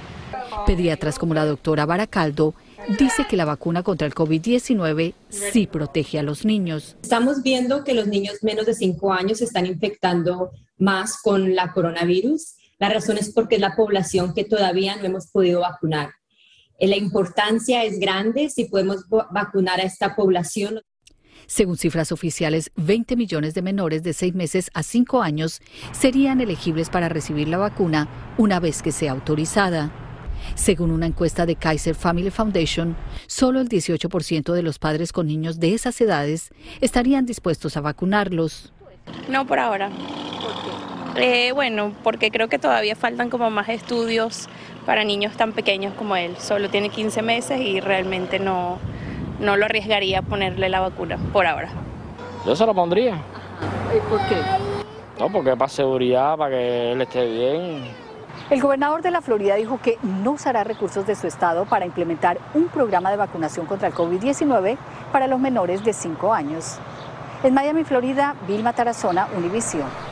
Pediatras 0.66 1.18
como 1.18 1.34
la 1.34 1.44
doctora 1.44 1.86
Baracaldo 1.86 2.54
dice 2.98 3.26
que 3.28 3.36
la 3.36 3.44
vacuna 3.44 3.82
contra 3.82 4.06
el 4.06 4.14
COVID-19 4.14 5.14
sí 5.28 5.66
protege 5.66 6.18
a 6.18 6.22
los 6.22 6.44
niños. 6.44 6.96
Estamos 7.02 7.42
viendo 7.42 7.84
que 7.84 7.94
los 7.94 8.06
niños 8.06 8.42
menos 8.42 8.66
de 8.66 8.74
5 8.74 9.12
años 9.12 9.38
se 9.38 9.44
están 9.44 9.66
infectando 9.66 10.50
más 10.78 11.20
con 11.20 11.54
la 11.54 11.72
coronavirus 11.72 12.56
la 12.82 12.88
razón 12.88 13.16
es 13.16 13.30
porque 13.32 13.54
es 13.54 13.60
la 13.60 13.76
población 13.76 14.34
que 14.34 14.42
todavía 14.42 14.96
no 14.96 15.04
hemos 15.04 15.28
podido 15.28 15.60
vacunar. 15.60 16.10
Eh, 16.80 16.88
la 16.88 16.96
importancia 16.96 17.84
es 17.84 18.00
grande 18.00 18.50
si 18.50 18.64
podemos 18.64 19.04
vacunar 19.30 19.78
a 19.78 19.84
esta 19.84 20.16
población. 20.16 20.80
Según 21.46 21.76
cifras 21.76 22.10
oficiales, 22.10 22.72
20 22.74 23.14
millones 23.14 23.54
de 23.54 23.62
menores 23.62 24.02
de 24.02 24.12
6 24.12 24.34
meses 24.34 24.68
a 24.74 24.82
5 24.82 25.22
años 25.22 25.60
serían 25.92 26.40
elegibles 26.40 26.90
para 26.90 27.08
recibir 27.08 27.46
la 27.46 27.58
vacuna 27.58 28.08
una 28.36 28.58
vez 28.58 28.82
que 28.82 28.90
sea 28.90 29.12
autorizada. 29.12 29.92
Según 30.56 30.90
una 30.90 31.06
encuesta 31.06 31.46
de 31.46 31.54
Kaiser 31.54 31.94
Family 31.94 32.30
Foundation, 32.30 32.96
solo 33.28 33.60
el 33.60 33.68
18% 33.68 34.52
de 34.52 34.62
los 34.62 34.80
padres 34.80 35.12
con 35.12 35.28
niños 35.28 35.60
de 35.60 35.74
esas 35.74 36.00
edades 36.00 36.50
estarían 36.80 37.26
dispuestos 37.26 37.76
a 37.76 37.80
vacunarlos. 37.80 38.72
No 39.28 39.46
por 39.46 39.60
ahora. 39.60 39.88
Eh, 41.16 41.52
bueno, 41.52 41.92
porque 42.02 42.30
creo 42.30 42.48
que 42.48 42.58
todavía 42.58 42.96
faltan 42.96 43.28
como 43.28 43.50
más 43.50 43.68
estudios 43.68 44.48
para 44.86 45.04
niños 45.04 45.36
tan 45.36 45.52
pequeños 45.52 45.92
como 45.94 46.16
él. 46.16 46.36
Solo 46.38 46.70
tiene 46.70 46.88
15 46.88 47.22
meses 47.22 47.60
y 47.60 47.80
realmente 47.80 48.38
no, 48.38 48.78
no 49.40 49.56
lo 49.56 49.64
arriesgaría 49.66 50.22
ponerle 50.22 50.68
la 50.68 50.80
vacuna 50.80 51.18
por 51.32 51.46
ahora. 51.46 51.68
Yo 52.46 52.56
se 52.56 52.64
lo 52.64 52.74
pondría. 52.74 53.16
¿Y 53.94 54.00
por 54.08 54.20
qué? 54.26 54.36
No, 55.20 55.30
porque 55.30 55.54
para 55.56 55.68
seguridad, 55.68 56.36
para 56.36 56.50
que 56.50 56.92
él 56.92 57.02
esté 57.02 57.24
bien. 57.26 57.84
El 58.50 58.60
gobernador 58.60 59.02
de 59.02 59.10
la 59.10 59.20
Florida 59.20 59.54
dijo 59.56 59.78
que 59.80 59.98
no 60.02 60.32
usará 60.32 60.64
recursos 60.64 61.06
de 61.06 61.14
su 61.14 61.26
estado 61.26 61.66
para 61.66 61.86
implementar 61.86 62.38
un 62.54 62.68
programa 62.68 63.10
de 63.10 63.16
vacunación 63.16 63.66
contra 63.66 63.88
el 63.88 63.94
COVID-19 63.94 64.78
para 65.12 65.26
los 65.26 65.38
menores 65.38 65.84
de 65.84 65.92
5 65.92 66.32
años. 66.32 66.78
En 67.44 67.54
Miami, 67.54 67.84
Florida, 67.84 68.34
Vilma 68.46 68.72
Tarazona, 68.72 69.28
Univisión. 69.36 70.11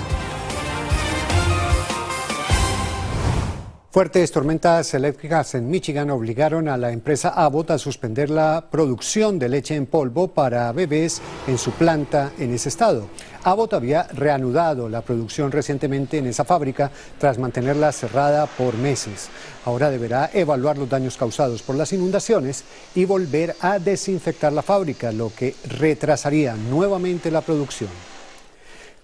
Fuertes 3.91 4.31
tormentas 4.31 4.93
eléctricas 4.93 5.53
en 5.53 5.69
Michigan 5.69 6.11
obligaron 6.11 6.69
a 6.69 6.77
la 6.77 6.93
empresa 6.93 7.33
Abbott 7.35 7.71
a 7.71 7.77
suspender 7.77 8.29
la 8.29 8.67
producción 8.71 9.37
de 9.37 9.49
leche 9.49 9.75
en 9.75 9.85
polvo 9.85 10.29
para 10.29 10.71
bebés 10.71 11.21
en 11.45 11.57
su 11.57 11.71
planta 11.71 12.31
en 12.39 12.53
ese 12.53 12.69
estado. 12.69 13.07
Abbott 13.43 13.73
había 13.73 14.03
reanudado 14.03 14.87
la 14.87 15.01
producción 15.01 15.51
recientemente 15.51 16.19
en 16.19 16.27
esa 16.27 16.45
fábrica 16.45 16.89
tras 17.19 17.37
mantenerla 17.37 17.91
cerrada 17.91 18.45
por 18.45 18.77
meses. 18.77 19.27
Ahora 19.65 19.91
deberá 19.91 20.29
evaluar 20.33 20.77
los 20.77 20.89
daños 20.89 21.17
causados 21.17 21.61
por 21.61 21.75
las 21.75 21.91
inundaciones 21.91 22.63
y 22.95 23.03
volver 23.03 23.57
a 23.59 23.77
desinfectar 23.77 24.53
la 24.53 24.61
fábrica, 24.61 25.11
lo 25.11 25.33
que 25.35 25.53
retrasaría 25.67 26.55
nuevamente 26.55 27.29
la 27.29 27.41
producción. 27.41 27.89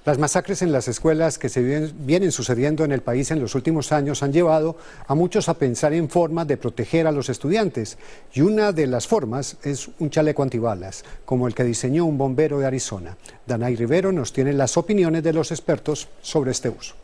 Las 0.07 0.19
masacres 0.19 0.61
en 0.61 0.71
las 0.71 0.87
escuelas 0.87 1.37
que 1.37 1.49
se 1.49 1.61
vienen 1.61 2.31
sucediendo 2.31 2.85
en 2.85 2.93
el 2.93 3.01
país 3.01 3.29
en 3.31 3.41
los 3.41 3.55
últimos 3.55 3.91
años 3.91 4.23
han 4.23 4.31
llevado 4.31 4.77
a 5.05 5.15
muchos 5.15 5.49
a 5.49 5.55
pensar 5.55 5.91
en 5.91 6.07
formas 6.07 6.47
de 6.47 6.55
proteger 6.55 7.07
a 7.07 7.11
los 7.11 7.27
estudiantes. 7.27 7.97
Y 8.33 8.39
una 8.39 8.71
de 8.71 8.87
las 8.87 9.05
formas 9.05 9.57
es 9.63 9.89
un 9.99 10.09
chaleco 10.09 10.43
antibalas, 10.43 11.03
como 11.25 11.45
el 11.45 11.53
que 11.53 11.65
diseñó 11.65 12.05
un 12.05 12.17
bombero 12.17 12.57
de 12.57 12.67
Arizona. 12.67 13.17
Danay 13.45 13.75
Rivero 13.75 14.13
nos 14.13 14.31
tiene 14.31 14.53
las 14.53 14.77
opiniones 14.77 15.23
de 15.23 15.33
los 15.33 15.51
expertos 15.51 16.07
sobre 16.21 16.51
este 16.51 16.69
uso. 16.69 16.95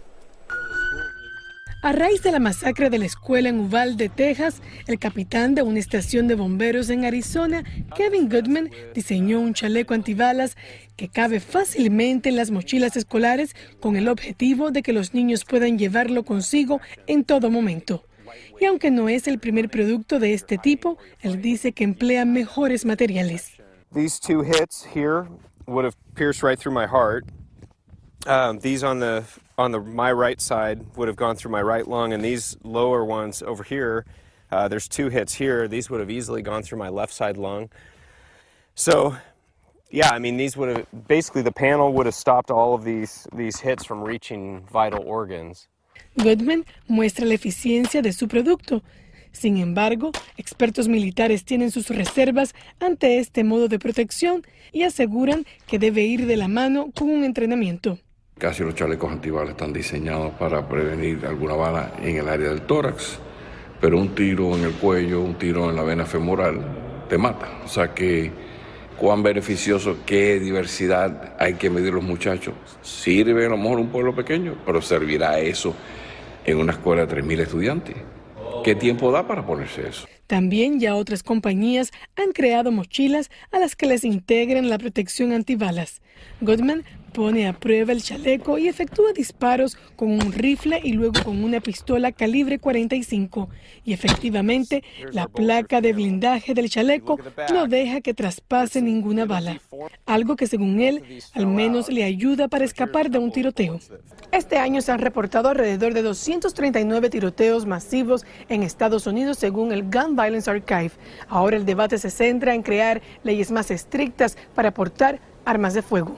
A 1.84 1.92
raíz 1.92 2.24
de 2.24 2.32
la 2.32 2.40
masacre 2.40 2.90
de 2.90 2.98
la 2.98 3.06
escuela 3.06 3.50
en 3.50 3.60
Uvalde, 3.60 4.08
Texas, 4.08 4.62
el 4.88 5.00
capitán 5.00 5.54
de 5.54 5.64
una 5.64 5.80
estación 5.80 6.30
de 6.30 6.36
bomberos 6.36 6.90
en 6.90 7.04
Arizona, 7.04 7.66
Kevin 7.94 8.30
Goodman, 8.30 8.72
diseñó 8.96 9.42
un 9.42 9.54
chaleco 9.54 9.94
antibalas 9.94 10.56
que 10.96 11.10
cabe 11.10 11.42
fácilmente 11.42 12.30
en 12.30 12.38
las 12.38 12.52
mochilas 12.52 12.96
escolares 12.96 13.54
con 13.82 13.98
el 13.98 14.08
objetivo 14.08 14.72
de 14.72 14.82
que 14.82 14.94
los 14.94 15.14
niños 15.14 15.44
puedan 15.44 15.78
llevarlo 15.78 16.24
consigo 16.24 16.80
en 17.06 17.26
todo 17.26 17.52
momento. 17.52 18.06
Y 18.62 18.64
aunque 18.64 18.90
no 18.90 19.10
es 19.10 19.28
el 19.28 19.40
primer 19.40 19.70
producto 19.70 20.20
de 20.20 20.34
este 20.34 20.58
tipo, 20.58 20.98
él 21.20 21.42
dice 21.42 21.74
que 21.74 21.84
emplea 21.84 22.24
mejores 22.24 22.86
materiales. 22.86 23.58
These 23.94 24.22
two 24.22 24.42
hits 24.42 24.86
here 24.86 25.26
would 25.68 25.84
have 25.84 25.98
pierced 26.16 26.44
right 26.44 26.58
through 26.58 26.74
my 26.74 26.88
heart. 26.88 27.26
Um, 28.26 28.60
these 28.60 28.86
on 28.86 29.02
the 29.02 29.26
on 29.64 29.72
the 29.72 29.80
my 29.80 30.12
right 30.12 30.40
side 30.40 30.78
would 30.98 31.08
have 31.08 31.16
gone 31.16 31.36
through 31.36 31.52
my 31.52 31.62
right 31.62 31.88
lung, 31.88 32.14
and 32.14 32.24
these 32.24 32.58
lower 32.64 33.04
ones 33.04 33.42
over 33.42 33.64
here, 33.64 34.06
uh, 34.52 34.68
there's 34.68 34.88
two 34.88 35.10
hits 35.10 35.34
here. 35.34 35.68
These 35.68 35.90
would 35.90 36.00
have 36.00 36.12
easily 36.12 36.42
gone 36.42 36.62
through 36.64 36.78
my 36.78 36.90
left 36.90 37.14
side 37.14 37.38
lung. 37.38 37.70
So, 38.76 39.16
yeah, 39.90 40.10
I 40.12 40.20
mean, 40.20 40.38
these 40.38 40.58
would 40.58 40.70
have 40.70 41.08
basically 41.08 41.42
the 41.42 41.52
panel 41.52 41.94
would 41.94 42.06
have 42.06 42.16
stopped 42.16 42.52
all 42.52 42.76
of 42.76 42.84
these 42.84 43.28
these 43.34 43.60
hits 43.60 43.84
from 43.86 44.04
reaching 44.04 44.66
vital 44.72 45.04
organs. 45.06 45.68
Goodman 46.18 46.66
muestra 46.88 47.26
la 47.26 47.34
eficiencia 47.34 48.02
de 48.02 48.12
su 48.12 48.28
producto. 48.28 48.82
Sin 49.32 49.58
embargo, 49.58 50.12
expertos 50.38 50.88
militares 50.88 51.44
tienen 51.44 51.72
sus 51.72 51.90
reservas 51.90 52.54
ante 52.80 53.18
este 53.18 53.44
modo 53.44 53.68
de 53.68 53.80
protección 53.80 54.44
y 54.72 54.84
aseguran 54.84 55.46
que 55.66 55.80
debe 55.80 56.04
ir 56.04 56.28
de 56.28 56.38
la 56.38 56.48
mano 56.48 56.92
con 56.96 57.10
un 57.10 57.24
entrenamiento. 57.24 57.98
Casi 58.38 58.64
los 58.64 58.76
chalecos 58.76 59.12
antibalas 59.12 59.52
están 59.52 59.72
diseñados 59.72 60.34
para 60.34 60.68
prevenir 60.68 61.26
alguna 61.26 61.54
bala 61.54 61.94
en 62.02 62.18
el 62.18 62.28
área 62.28 62.50
del 62.50 62.64
tórax, 62.64 63.20
pero 63.80 63.98
un 63.98 64.16
tiro 64.16 64.56
en 64.56 64.64
el 64.64 64.74
cuello, 64.74 65.22
un 65.22 65.36
tiro 65.36 65.70
en 65.70 65.76
la 65.76 65.84
vena 65.84 66.06
femoral, 66.06 66.60
te 67.08 67.18
mata. 67.18 67.62
O 67.64 67.68
sea 67.68 67.94
que 67.94 68.32
cuán 68.98 69.24
beneficioso, 69.24 69.98
qué 70.06 70.40
diversidad 70.40 71.36
hay 71.40 71.54
que 71.56 71.70
medir 71.70 71.94
los 71.94 72.04
muchachos. 72.04 72.56
Sirve 72.82 73.46
a 73.46 73.50
lo 73.50 73.58
mejor 73.58 73.80
un 73.80 73.90
pueblo 73.90 74.16
pequeño, 74.16 74.56
pero 74.66 74.82
servirá 74.82 75.40
eso 75.40 75.74
en 76.46 76.58
una 76.58 76.74
escuela 76.74 77.06
de 77.06 77.16
3.000 77.16 77.40
estudiantes. 77.40 77.96
¿Qué 78.64 78.76
tiempo 78.76 79.12
da 79.12 79.28
para 79.28 79.46
ponerse 79.46 79.88
eso? 79.88 80.08
También 80.28 80.80
ya 80.80 80.96
otras 80.96 81.22
compañías 81.22 81.92
han 82.16 82.32
creado 82.32 82.72
mochilas 82.72 83.30
a 83.52 83.60
las 83.60 83.76
que 83.76 83.86
les 83.86 84.04
integran 84.04 84.70
la 84.70 84.78
protección 84.78 85.34
antibalas. 85.34 86.02
Goodman 86.40 86.84
pone 87.14 87.48
a 87.48 87.54
prueba 87.54 87.94
el 87.94 88.02
chaleco 88.02 88.58
y 88.58 88.68
efectúa 88.68 89.14
disparos 89.14 89.78
con 89.96 90.12
un 90.12 90.34
rifle 90.34 90.82
y 90.84 90.94
luego 90.94 91.24
con 91.24 91.44
una 91.44 91.60
pistola 91.62 92.12
calibre 92.12 92.60
45. 92.60 93.50
Y 93.86 93.94
efectivamente, 93.94 94.84
la 95.12 95.28
placa 95.28 95.80
de 95.80 95.94
blindaje 95.94 96.54
del 96.54 96.70
chaleco 96.70 97.20
no 97.54 97.68
deja 97.68 98.02
que 98.02 98.14
traspase 98.14 98.82
ninguna 98.82 99.26
bala. 99.26 99.62
Algo 100.06 100.36
que 100.36 100.48
según 100.48 100.82
él, 100.82 101.04
al 101.34 101.48
menos 101.48 101.90
le 101.90 102.04
ayuda 102.04 102.48
para 102.48 102.66
escapar 102.66 103.10
de 103.12 103.20
un 103.20 103.32
tiroteo. 103.32 103.80
Este 104.32 104.58
año 104.58 104.82
se 104.82 104.92
han 104.92 105.00
reportado 105.00 105.50
alrededor 105.50 105.94
de 105.94 106.02
239 106.02 107.10
tiroteos 107.12 107.68
masivos 107.68 108.26
en 108.50 108.64
Estados 108.64 109.06
Unidos 109.06 109.38
según 109.38 109.72
el 109.72 109.84
Gun 109.84 110.16
Violence 110.16 110.50
Archive. 110.50 110.92
Ahora 111.28 111.58
el 111.58 111.66
debate 111.66 112.00
se 112.00 112.10
centra 112.10 112.56
en 112.56 112.64
crear 112.64 113.02
leyes 113.24 113.52
más 113.52 113.70
estrictas 113.70 114.36
para 114.56 114.74
portar 114.74 115.20
armas 115.46 115.76
de 115.76 115.84
fuego. 115.84 116.18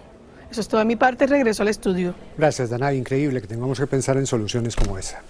Eso 0.56 0.62
es 0.62 0.70
toda 0.70 0.86
mi 0.86 0.96
parte. 0.96 1.28
Regreso 1.28 1.64
al 1.64 1.68
estudio. 1.68 2.16
Gracias, 2.38 2.70
Dana. 2.70 2.94
Increíble 2.94 3.42
que 3.42 3.48
tengamos 3.48 3.78
que 3.78 3.88
pensar 3.88 4.16
en 4.16 4.26
soluciones 4.26 4.74
como 4.74 4.98
esa. 4.98 5.22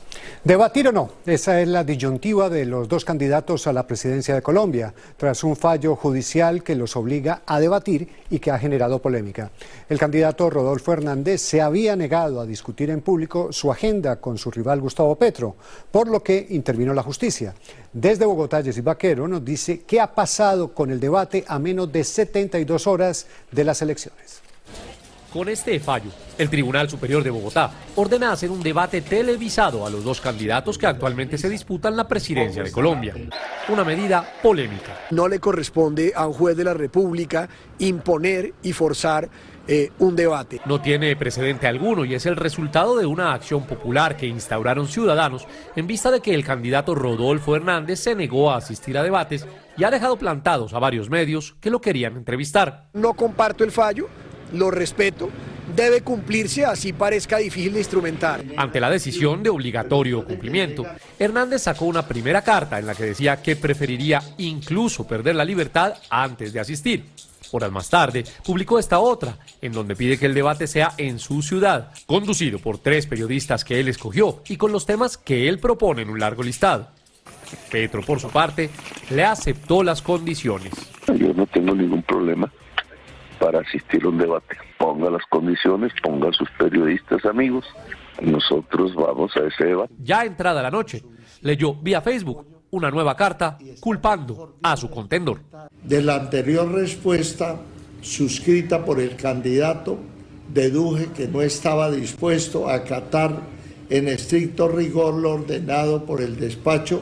¿Debatir 0.44 0.90
o 0.90 0.92
no? 0.92 1.10
Esa 1.26 1.62
es 1.62 1.68
la 1.68 1.84
disyuntiva 1.84 2.48
de 2.48 2.64
los 2.66 2.88
dos 2.88 3.04
candidatos 3.04 3.66
a 3.66 3.74
la 3.74 3.88
presidencia 3.88 4.36
de 4.36 4.44
Colombia, 4.44 4.94
tras 5.18 5.44
un 5.44 5.56
fallo 5.56 5.96
judicial 5.96 6.62
que 6.62 6.76
los 6.76 6.96
obliga 6.96 7.42
a 7.48 7.60
debatir 7.60 8.08
y 8.30 8.38
que 8.38 8.52
ha 8.52 8.60
generado 8.60 9.02
polémica. 9.02 9.50
El 9.90 9.98
candidato 9.98 10.48
Rodolfo 10.52 10.94
Hernández 10.94 11.42
se 11.42 11.60
había 11.60 11.96
negado 11.96 12.40
a 12.40 12.46
discutir 12.46 12.92
en 12.92 13.02
público 13.02 13.52
su 13.52 13.72
agenda 13.72 14.18
con 14.18 14.38
su 14.38 14.52
rival 14.52 14.80
Gustavo 14.80 15.16
Petro, 15.16 15.56
por 15.90 16.08
lo 16.08 16.22
que 16.22 16.46
intervino 16.52 16.94
la 16.94 17.02
justicia. 17.02 17.56
Desde 17.92 18.28
Bogotá, 18.28 18.62
Jessy 18.62 18.82
Vaquero 18.82 19.28
nos 19.28 19.44
dice 19.44 19.82
qué 19.88 20.00
ha 20.00 20.14
pasado 20.14 20.72
con 20.72 20.92
el 20.92 21.00
debate 21.00 21.44
a 21.48 21.58
menos 21.58 21.92
de 21.92 22.04
72 22.04 22.86
horas 22.86 23.26
de 23.52 23.64
las 23.64 23.82
elecciones. 23.82 24.45
Con 25.36 25.50
este 25.50 25.78
fallo, 25.82 26.12
el 26.38 26.50
Tribunal 26.50 26.90
Superior 26.90 27.22
de 27.22 27.30
Bogotá 27.30 27.70
ordena 27.98 28.32
hacer 28.32 28.50
un 28.50 28.64
debate 28.64 29.02
televisado 29.02 29.86
a 29.86 29.90
los 29.90 30.02
dos 30.02 30.22
candidatos 30.22 30.78
que 30.78 30.88
actualmente 30.88 31.38
se 31.38 31.50
disputan 31.50 31.98
la 31.98 32.08
presidencia 32.08 32.64
de 32.64 32.72
Colombia. 32.72 33.14
Una 33.68 33.84
medida 33.84 34.26
polémica. 34.42 34.98
No 35.12 35.28
le 35.28 35.42
corresponde 35.42 36.14
a 36.16 36.26
un 36.26 36.32
juez 36.32 36.56
de 36.56 36.64
la 36.64 36.74
República 36.74 37.50
imponer 37.80 38.54
y 38.64 38.72
forzar 38.72 39.30
eh, 39.68 39.92
un 40.00 40.16
debate. 40.16 40.62
No 40.68 40.80
tiene 40.80 41.14
precedente 41.18 41.68
alguno 41.68 42.06
y 42.06 42.14
es 42.14 42.26
el 42.26 42.38
resultado 42.38 42.96
de 42.96 43.06
una 43.06 43.34
acción 43.34 43.68
popular 43.68 44.16
que 44.16 44.28
instauraron 44.28 44.88
ciudadanos 44.88 45.50
en 45.76 45.86
vista 45.86 46.12
de 46.12 46.22
que 46.22 46.34
el 46.34 46.46
candidato 46.46 46.96
Rodolfo 46.96 47.58
Hernández 47.58 48.00
se 48.00 48.16
negó 48.16 48.52
a 48.52 48.58
asistir 48.60 48.98
a 48.98 49.04
debates 49.04 49.46
y 49.76 49.84
ha 49.84 49.92
dejado 49.92 50.16
plantados 50.16 50.74
a 50.74 50.80
varios 50.80 51.10
medios 51.10 51.58
que 51.60 51.72
lo 51.72 51.82
querían 51.82 52.16
entrevistar. 52.16 52.88
No 52.94 53.16
comparto 53.16 53.66
el 53.66 53.74
fallo 53.74 54.08
lo 54.54 54.72
respeto, 54.72 55.30
debe 55.76 56.02
cumplirse 56.02 56.66
así 56.66 56.94
parezca 56.94 57.38
difícil 57.38 57.74
de 57.74 57.80
instrumentar. 57.80 58.44
Ante 58.58 58.80
la 58.80 58.90
decisión 58.90 59.44
de 59.44 59.50
obligatorio 59.50 60.26
cumplimiento, 60.26 60.86
Hernández 61.20 61.64
sacó 61.64 61.86
una 61.86 62.08
primera 62.08 62.42
carta 62.42 62.80
en 62.80 62.88
la 62.88 62.96
que 62.96 63.04
decía 63.06 63.42
que 63.42 63.56
preferiría 63.56 64.22
incluso 64.38 65.08
perder 65.08 65.36
la 65.36 65.46
libertad 65.46 65.96
antes 66.10 66.54
de 66.54 66.60
asistir. 66.60 67.06
Horas 67.52 67.72
más 67.72 67.90
tarde, 67.90 68.26
publicó 68.44 68.80
esta 68.80 69.00
otra, 69.00 69.38
en 69.62 69.72
donde 69.72 69.96
pide 69.96 70.18
que 70.18 70.26
el 70.26 70.34
debate 70.34 70.68
sea 70.68 70.94
en 70.98 71.20
su 71.20 71.42
ciudad, 71.42 71.92
conducido 72.06 72.60
por 72.60 72.80
tres 72.80 73.08
periodistas 73.08 73.64
que 73.64 73.80
él 73.80 73.88
escogió 73.88 74.42
y 74.48 74.58
con 74.58 74.72
los 74.72 74.86
temas 74.86 75.18
que 75.18 75.48
él 75.48 75.60
propone 75.60 76.02
en 76.02 76.10
un 76.10 76.20
largo 76.20 76.44
listado. 76.44 76.90
Petro, 77.72 78.02
por 78.02 78.20
su 78.20 78.30
parte, 78.30 78.70
le 79.12 79.24
aceptó 79.24 79.84
las 79.84 80.02
condiciones. 80.02 80.74
Yo 81.16 81.34
no 81.34 81.46
tengo 81.48 81.76
ningún 81.76 82.02
problema 82.04 82.52
para 83.40 83.60
asistir 83.60 84.04
a 84.04 84.10
un 84.10 84.18
debate. 84.18 84.58
Ponga 84.78 85.10
las 85.10 85.24
condiciones, 85.30 85.92
ponga 86.02 86.30
a 86.30 86.34
sus 86.34 86.50
periodistas 86.52 87.24
amigos. 87.26 87.66
Nosotros 88.22 88.94
vamos 88.96 89.36
a 89.36 89.48
ese 89.48 89.66
debate. 89.66 89.94
Ya 90.00 90.24
entrada 90.24 90.62
la 90.62 90.72
noche, 90.72 91.04
leyó 91.42 91.74
vía 91.76 92.02
Facebook 92.02 92.46
una 92.72 92.92
nueva 92.92 93.16
carta 93.16 93.58
culpando 93.80 94.56
a 94.62 94.76
su 94.76 94.90
contendor. 94.90 95.40
De 95.82 96.02
la 96.02 96.16
anterior 96.16 96.72
respuesta 96.72 97.58
suscrita 98.02 98.84
por 98.84 99.00
el 99.00 99.16
candidato, 99.16 99.98
deduje 100.54 101.08
que 101.16 101.28
no 101.28 101.42
estaba 101.42 101.90
dispuesto 101.90 102.70
a 102.70 102.76
acatar 102.76 103.40
en 103.90 104.08
estricto 104.08 104.68
rigor 104.68 105.16
lo 105.16 105.34
ordenado 105.34 106.06
por 106.06 106.22
el 106.22 106.38
despacho, 106.38 107.02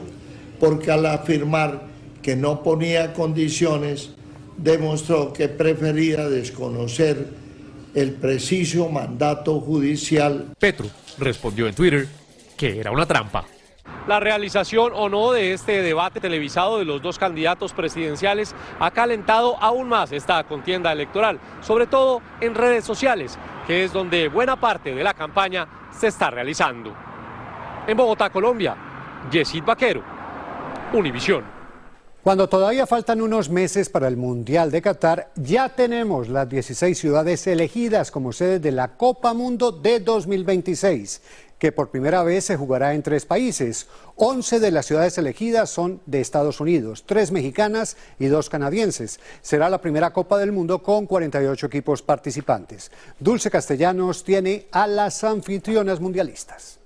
porque 0.60 0.90
al 0.90 1.06
afirmar 1.06 1.82
que 2.22 2.36
no 2.36 2.62
ponía 2.62 3.12
condiciones, 3.12 4.14
demostró 4.56 5.32
que 5.32 5.48
prefería 5.48 6.28
desconocer 6.28 7.28
el 7.94 8.12
preciso 8.12 8.88
mandato 8.88 9.60
judicial. 9.60 10.54
Petro 10.58 10.86
respondió 11.18 11.66
en 11.66 11.74
Twitter 11.74 12.08
que 12.56 12.80
era 12.80 12.90
una 12.90 13.06
trampa. 13.06 13.44
La 14.06 14.20
realización 14.20 14.92
o 14.94 15.08
no 15.08 15.32
de 15.32 15.54
este 15.54 15.82
debate 15.82 16.20
televisado 16.20 16.78
de 16.78 16.84
los 16.84 17.00
dos 17.00 17.18
candidatos 17.18 17.72
presidenciales 17.72 18.54
ha 18.78 18.90
calentado 18.90 19.56
aún 19.62 19.88
más 19.88 20.12
esta 20.12 20.44
contienda 20.44 20.92
electoral, 20.92 21.38
sobre 21.62 21.86
todo 21.86 22.20
en 22.40 22.54
redes 22.54 22.84
sociales, 22.84 23.38
que 23.66 23.84
es 23.84 23.92
donde 23.92 24.28
buena 24.28 24.56
parte 24.56 24.94
de 24.94 25.02
la 25.02 25.14
campaña 25.14 25.66
se 25.90 26.08
está 26.08 26.30
realizando. 26.30 26.94
En 27.86 27.96
Bogotá, 27.96 28.30
Colombia, 28.30 28.76
Yesid 29.30 29.64
Vaquero, 29.64 30.02
Univisión. 30.92 31.53
Cuando 32.24 32.48
todavía 32.48 32.86
faltan 32.86 33.20
unos 33.20 33.50
meses 33.50 33.90
para 33.90 34.08
el 34.08 34.16
Mundial 34.16 34.70
de 34.70 34.80
Qatar, 34.80 35.30
ya 35.36 35.68
tenemos 35.68 36.30
las 36.30 36.48
16 36.48 36.98
ciudades 36.98 37.46
elegidas 37.46 38.10
como 38.10 38.32
sede 38.32 38.60
de 38.60 38.72
la 38.72 38.96
Copa 38.96 39.34
Mundo 39.34 39.72
de 39.72 40.00
2026, 40.00 41.20
que 41.58 41.70
por 41.70 41.90
primera 41.90 42.22
vez 42.22 42.46
se 42.46 42.56
jugará 42.56 42.94
en 42.94 43.02
tres 43.02 43.26
países. 43.26 43.88
11 44.16 44.58
de 44.58 44.70
las 44.70 44.86
ciudades 44.86 45.18
elegidas 45.18 45.68
son 45.68 46.00
de 46.06 46.22
Estados 46.22 46.60
Unidos, 46.60 47.04
tres 47.04 47.30
mexicanas 47.30 47.98
y 48.18 48.28
dos 48.28 48.48
canadienses. 48.48 49.20
Será 49.42 49.68
la 49.68 49.82
primera 49.82 50.14
Copa 50.14 50.38
del 50.38 50.50
Mundo 50.50 50.82
con 50.82 51.04
48 51.04 51.66
equipos 51.66 52.00
participantes. 52.00 52.90
Dulce 53.20 53.50
Castellanos 53.50 54.24
tiene 54.24 54.66
a 54.72 54.86
las 54.86 55.24
anfitrionas 55.24 56.00
mundialistas. 56.00 56.78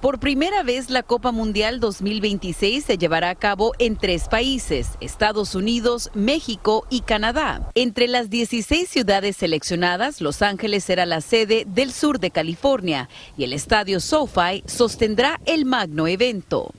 Por 0.00 0.20
primera 0.20 0.62
vez 0.62 0.90
la 0.90 1.02
Copa 1.02 1.32
Mundial 1.32 1.80
2026 1.80 2.84
se 2.84 2.98
llevará 2.98 3.30
a 3.30 3.34
cabo 3.34 3.72
en 3.80 3.96
tres 3.96 4.28
países, 4.28 4.90
Estados 5.00 5.56
Unidos, 5.56 6.12
México 6.14 6.86
y 6.88 7.00
Canadá. 7.00 7.68
Entre 7.74 8.06
las 8.06 8.30
16 8.30 8.88
ciudades 8.88 9.38
seleccionadas, 9.38 10.20
Los 10.20 10.40
Ángeles 10.40 10.84
será 10.84 11.04
la 11.04 11.20
sede 11.20 11.64
del 11.66 11.90
sur 11.92 12.20
de 12.20 12.30
California 12.30 13.08
y 13.36 13.42
el 13.42 13.52
estadio 13.52 13.98
SoFi 13.98 14.62
sostendrá 14.66 15.40
el 15.46 15.64
magno 15.64 16.06
evento. 16.06 16.72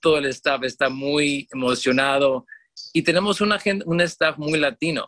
Todo 0.00 0.16
el 0.16 0.24
staff 0.26 0.62
está 0.62 0.88
muy 0.88 1.46
emocionado 1.52 2.46
y 2.94 3.02
tenemos 3.02 3.42
una, 3.42 3.58
un 3.84 4.00
staff 4.00 4.38
muy 4.38 4.58
latino, 4.58 5.04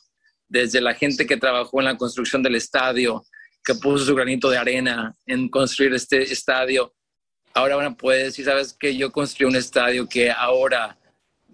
desde 0.48 0.82
la 0.82 0.92
gente 0.92 1.24
que 1.24 1.38
trabajó 1.38 1.80
en 1.80 1.86
la 1.86 1.96
construcción 1.96 2.42
del 2.42 2.56
estadio, 2.56 3.24
que 3.64 3.74
puso 3.74 4.04
su 4.04 4.14
granito 4.14 4.50
de 4.50 4.58
arena 4.58 5.14
en 5.24 5.48
construir 5.48 5.94
este 5.94 6.30
estadio 6.30 6.92
ahora 7.54 7.76
van 7.76 7.86
a 7.86 7.94
poder 7.94 8.24
decir, 8.24 8.44
sabes 8.44 8.72
que 8.72 8.96
yo 8.96 9.10
construí 9.10 9.48
un 9.48 9.56
estadio 9.56 10.08
que 10.08 10.30
ahora 10.30 10.96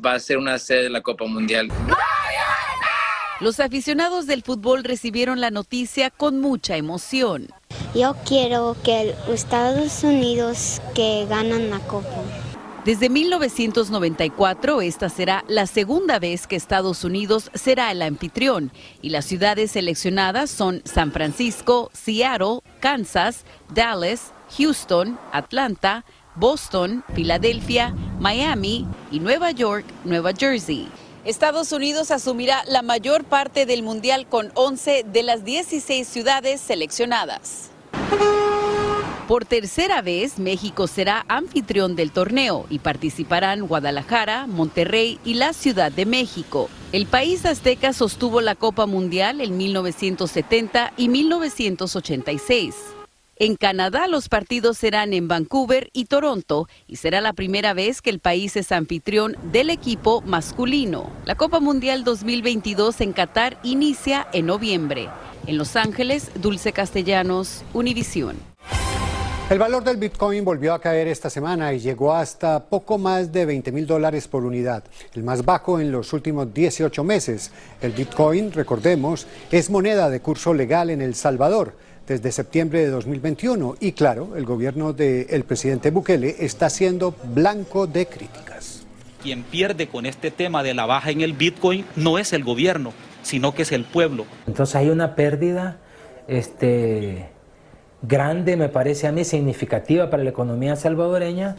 va 0.05 0.15
a 0.15 0.21
ser 0.21 0.39
una 0.39 0.59
sede 0.59 0.85
de 0.85 0.91
la 0.91 1.03
Copa 1.03 1.27
Mundial. 1.27 1.69
Los 3.41 3.61
aficionados 3.61 4.27
del 4.27 4.43
fútbol 4.43 4.83
recibieron 4.83 5.41
la 5.41 5.51
noticia 5.51 6.11
con 6.11 6.41
mucha 6.41 6.77
emoción. 6.77 7.49
Yo 7.95 8.17
quiero 8.27 8.77
que 8.83 9.15
Estados 9.33 10.03
Unidos 10.03 10.81
que 10.95 11.25
ganan 11.29 11.71
la 11.71 11.79
Copa. 11.81 12.25
Desde 12.89 13.11
1994, 13.11 14.81
esta 14.81 15.11
será 15.11 15.45
la 15.47 15.67
segunda 15.67 16.19
vez 16.19 16.47
que 16.47 16.57
Estados 16.57 17.05
Unidos 17.05 17.51
será 17.53 17.91
el 17.93 18.01
anfitrión 18.01 18.73
y 19.03 19.11
las 19.11 19.27
ciudades 19.27 19.73
seleccionadas 19.73 20.49
son 20.49 20.81
San 20.87 21.13
Francisco, 21.13 21.91
Seattle, 21.93 22.61
Kansas, 22.81 23.45
Dallas, 23.75 24.33
Houston, 24.57 25.19
Atlanta, 25.33 26.07
Boston, 26.35 27.05
Filadelfia, 27.15 27.95
Miami 28.21 28.87
y 29.11 29.21
Nueva 29.21 29.51
York, 29.51 29.85
Nueva 30.07 30.33
Jersey. 30.33 30.89
Estados 31.27 31.73
Unidos 31.73 32.11
asumirá 32.11 32.65
la 32.67 32.81
mayor 32.81 33.25
parte 33.25 33.67
del 33.67 33.83
Mundial 33.83 34.27
con 34.27 34.51
11 34.55 35.05
de 35.05 35.23
las 35.25 35.45
16 35.45 36.09
ciudades 36.09 36.63
seleccionadas. 36.63 37.69
Por 39.29 39.45
tercera 39.45 40.01
vez, 40.01 40.39
México 40.39 40.87
será 40.87 41.27
anfitrión 41.29 41.97
del 41.97 42.13
torneo 42.13 42.65
y 42.71 42.79
participarán 42.79 43.67
Guadalajara, 43.67 44.47
Monterrey 44.47 45.19
y 45.23 45.35
la 45.35 45.53
Ciudad 45.53 45.93
de 45.93 46.07
México. 46.07 46.71
El 46.93 47.05
país 47.05 47.45
azteca 47.45 47.93
sostuvo 47.93 48.41
la 48.41 48.55
Copa 48.55 48.87
Mundial 48.87 49.43
en 49.43 49.59
1970 49.59 50.95
y 50.97 51.11
1986. 51.11 52.75
En 53.37 53.57
Canadá 53.57 54.09
los 54.09 54.31
partidos 54.31 54.79
serán 54.79 55.13
en 55.13 55.29
Vancouver 55.29 55.91
y 55.93 56.07
Toronto 56.07 56.67
y 56.87 56.97
será 56.97 57.21
la 57.21 57.35
primera 57.35 57.75
vez 57.75 58.01
que 58.01 58.09
el 58.09 58.21
país 58.21 58.57
es 58.57 58.73
anfitrión 58.73 59.37
del 59.53 59.69
equipo 59.69 60.23
masculino. 60.23 61.11
La 61.27 61.35
Copa 61.35 61.61
Mundial 61.61 62.03
2022 62.03 63.03
en 63.03 63.13
Qatar 63.13 63.59
inicia 63.63 64.27
en 64.33 64.47
noviembre. 64.47 65.11
En 65.47 65.59
Los 65.59 65.77
Ángeles, 65.77 66.31
Dulce 66.35 66.73
Castellanos, 66.73 67.63
Univisión. 67.75 68.37
El 69.51 69.59
valor 69.59 69.83
del 69.83 69.97
Bitcoin 69.97 70.45
volvió 70.45 70.75
a 70.75 70.79
caer 70.79 71.09
esta 71.09 71.31
semana 71.31 71.73
y 71.73 71.79
llegó 71.79 72.13
hasta 72.13 72.67
poco 72.67 72.99
más 72.99 73.33
de 73.33 73.47
20 73.47 73.73
mil 73.73 73.87
dólares 73.87 74.29
por 74.29 74.45
unidad, 74.45 74.85
el 75.15 75.23
más 75.23 75.43
bajo 75.43 75.81
en 75.81 75.91
los 75.91 76.13
últimos 76.13 76.53
18 76.53 77.03
meses. 77.03 77.51
El 77.81 77.93
Bitcoin, 77.93 78.53
recordemos, 78.53 79.27
es 79.51 79.71
moneda 79.71 80.11
de 80.11 80.21
curso 80.21 80.53
legal 80.53 80.91
en 80.91 81.01
El 81.01 81.15
Salvador 81.15 81.73
desde 82.07 82.31
septiembre 82.31 82.81
de 82.81 82.89
2021 82.89 83.77
y 83.81 83.93
claro, 83.93 84.37
el 84.37 84.45
gobierno 84.45 84.93
del 84.93 85.45
presidente 85.45 85.91
Bukele 85.91 86.37
está 86.41 86.69
siendo 86.69 87.15
blanco 87.35 87.87
de 87.87 88.05
críticas. 88.05 88.83
Quien 89.23 89.45
pierde 89.45 89.89
con 89.89 90.05
este 90.05 90.31
tema 90.31 90.63
de 90.63 90.75
la 90.75 90.85
baja 90.85 91.11
en 91.11 91.23
el 91.23 91.33
Bitcoin 91.33 91.87
no 91.97 92.19
es 92.19 92.35
el 92.35 92.45
gobierno, 92.45 92.93
sino 93.23 93.55
que 93.55 93.63
es 93.63 93.73
el 93.73 93.85
pueblo. 93.85 94.27
Entonces 94.47 94.77
hay 94.77 94.91
una 94.91 95.15
pérdida 95.15 95.79
este, 96.27 97.31
grande, 98.03 98.57
me 98.57 98.69
parece 98.69 99.07
a 99.07 99.13
mí, 99.13 99.25
significativa 99.25 100.11
para 100.11 100.23
la 100.23 100.31
economía 100.31 100.77
salvadoreña. 100.77 101.57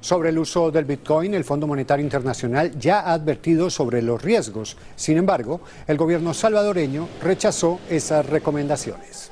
Sobre 0.00 0.30
el 0.30 0.38
uso 0.38 0.70
del 0.70 0.86
Bitcoin, 0.86 1.34
el 1.34 1.44
Fondo 1.44 1.66
Monetario 1.66 2.02
Internacional 2.02 2.78
ya 2.78 3.00
ha 3.00 3.12
advertido 3.12 3.68
sobre 3.68 4.00
los 4.00 4.22
riesgos. 4.22 4.78
Sin 4.96 5.18
embargo, 5.18 5.60
el 5.86 5.98
gobierno 5.98 6.32
salvadoreño 6.32 7.06
rechazó 7.22 7.80
esas 7.90 8.24
recomendaciones. 8.24 9.30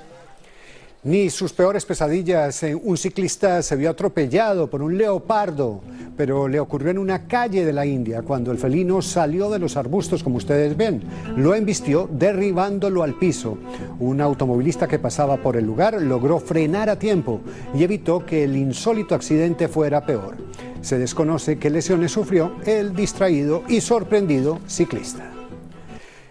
Ni 1.04 1.30
sus 1.30 1.52
peores 1.52 1.84
pesadillas. 1.84 2.60
Eh, 2.64 2.74
un 2.74 2.96
ciclista 2.96 3.62
se 3.62 3.76
vio 3.76 3.90
atropellado 3.90 4.68
por 4.68 4.82
un 4.82 4.98
leopardo, 4.98 5.80
pero 6.16 6.48
le 6.48 6.58
ocurrió 6.58 6.90
en 6.90 6.98
una 6.98 7.28
calle 7.28 7.64
de 7.64 7.72
la 7.72 7.86
India 7.86 8.22
cuando 8.22 8.50
el 8.50 8.58
felino 8.58 9.00
salió 9.00 9.48
de 9.48 9.60
los 9.60 9.76
arbustos, 9.76 10.24
como 10.24 10.38
ustedes 10.38 10.76
ven. 10.76 11.02
Lo 11.36 11.54
embistió 11.54 12.08
derribándolo 12.10 13.04
al 13.04 13.14
piso. 13.14 13.58
Un 14.00 14.20
automovilista 14.20 14.88
que 14.88 14.98
pasaba 14.98 15.36
por 15.36 15.56
el 15.56 15.64
lugar 15.64 16.02
logró 16.02 16.40
frenar 16.40 16.90
a 16.90 16.98
tiempo 16.98 17.42
y 17.74 17.84
evitó 17.84 18.26
que 18.26 18.42
el 18.42 18.56
insólito 18.56 19.14
accidente 19.14 19.68
fuera 19.68 20.04
peor. 20.04 20.36
Se 20.80 20.98
desconoce 20.98 21.60
qué 21.60 21.70
lesiones 21.70 22.10
sufrió 22.10 22.56
el 22.66 22.92
distraído 22.92 23.62
y 23.68 23.80
sorprendido 23.80 24.58
ciclista. 24.66 25.37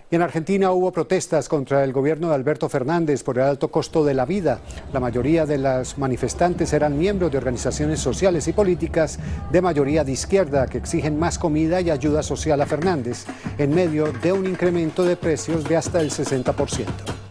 Y 0.10 0.16
en 0.16 0.22
Argentina 0.22 0.72
hubo 0.72 0.94
protestas 0.94 1.50
contra 1.50 1.84
el 1.84 1.92
gobierno 1.92 2.30
de 2.30 2.36
Alberto 2.36 2.70
Fernández 2.70 3.24
por 3.24 3.38
el 3.38 3.44
alto 3.44 3.70
costo 3.70 4.06
de 4.06 4.14
la 4.14 4.26
vida. 4.26 4.60
La 4.94 5.02
mayoría 5.02 5.46
de 5.46 5.58
las 5.58 5.98
manifestantes 5.98 6.72
eran 6.72 6.98
miembros 6.98 7.30
de 7.30 7.38
organizaciones 7.38 8.00
sociales 8.00 8.48
y 8.48 8.54
políticas 8.54 9.20
de 9.52 9.62
mayoría 9.62 10.06
de 10.06 10.14
izquierda 10.14 10.68
que 10.68 10.78
exigen 10.78 11.20
más 11.20 11.38
comida 11.38 11.82
y 11.82 11.90
ayuda 11.90 12.24
social 12.24 12.62
a 12.62 12.66
Fernández 12.66 13.26
en 13.58 13.76
medio 13.76 14.14
de 14.14 14.32
un 14.32 14.46
incremento 14.46 15.04
de 15.04 15.18
precios 15.18 15.66
de 15.66 15.76
hasta 15.76 16.00
el 16.00 16.10
60%. 16.10 17.27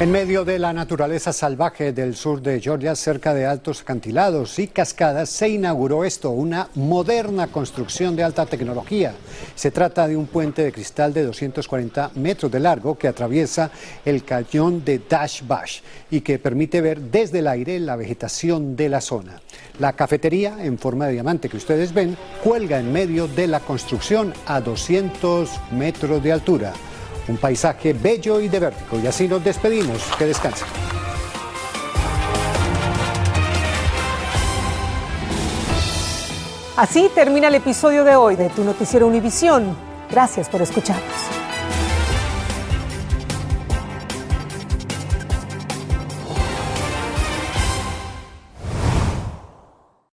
En 0.00 0.10
medio 0.10 0.44
de 0.44 0.58
la 0.58 0.72
naturaleza 0.72 1.32
salvaje 1.32 1.92
del 1.92 2.16
sur 2.16 2.42
de 2.42 2.60
Georgia, 2.60 2.96
cerca 2.96 3.32
de 3.32 3.46
altos 3.46 3.82
acantilados 3.82 4.58
y 4.58 4.66
cascadas, 4.66 5.30
se 5.30 5.48
inauguró 5.48 6.04
esto, 6.04 6.30
una 6.30 6.68
moderna 6.74 7.46
construcción 7.46 8.16
de 8.16 8.24
alta 8.24 8.44
tecnología. 8.44 9.14
Se 9.54 9.70
trata 9.70 10.08
de 10.08 10.16
un 10.16 10.26
puente 10.26 10.64
de 10.64 10.72
cristal 10.72 11.14
de 11.14 11.22
240 11.22 12.10
metros 12.16 12.50
de 12.50 12.58
largo 12.58 12.98
que 12.98 13.06
atraviesa 13.06 13.70
el 14.04 14.24
cañón 14.24 14.84
de 14.84 15.00
Dash 15.08 15.42
Bash 15.46 15.80
y 16.10 16.22
que 16.22 16.40
permite 16.40 16.80
ver 16.80 17.00
desde 17.00 17.38
el 17.38 17.46
aire 17.46 17.78
la 17.78 17.94
vegetación 17.94 18.74
de 18.74 18.88
la 18.88 19.00
zona. 19.00 19.40
La 19.78 19.92
cafetería 19.92 20.56
en 20.58 20.76
forma 20.76 21.06
de 21.06 21.12
diamante 21.12 21.48
que 21.48 21.56
ustedes 21.56 21.94
ven 21.94 22.16
cuelga 22.42 22.80
en 22.80 22.92
medio 22.92 23.28
de 23.28 23.46
la 23.46 23.60
construcción 23.60 24.34
a 24.46 24.60
200 24.60 25.48
metros 25.70 26.20
de 26.20 26.32
altura. 26.32 26.72
Un 27.28 27.36
paisaje 27.36 27.92
bello 27.92 28.40
y 28.40 28.48
de 28.48 28.60
vértigo. 28.60 29.00
Y 29.02 29.06
así 29.06 29.28
nos 29.28 29.42
despedimos. 29.42 30.02
Que 30.18 30.26
descansen. 30.26 30.68
Así 36.76 37.08
termina 37.14 37.48
el 37.48 37.54
episodio 37.54 38.02
de 38.02 38.16
hoy 38.16 38.34
de 38.34 38.48
Tu 38.50 38.64
Noticiero 38.64 39.06
Univisión. 39.06 39.76
Gracias 40.10 40.48
por 40.48 40.60
escucharnos. 40.60 41.33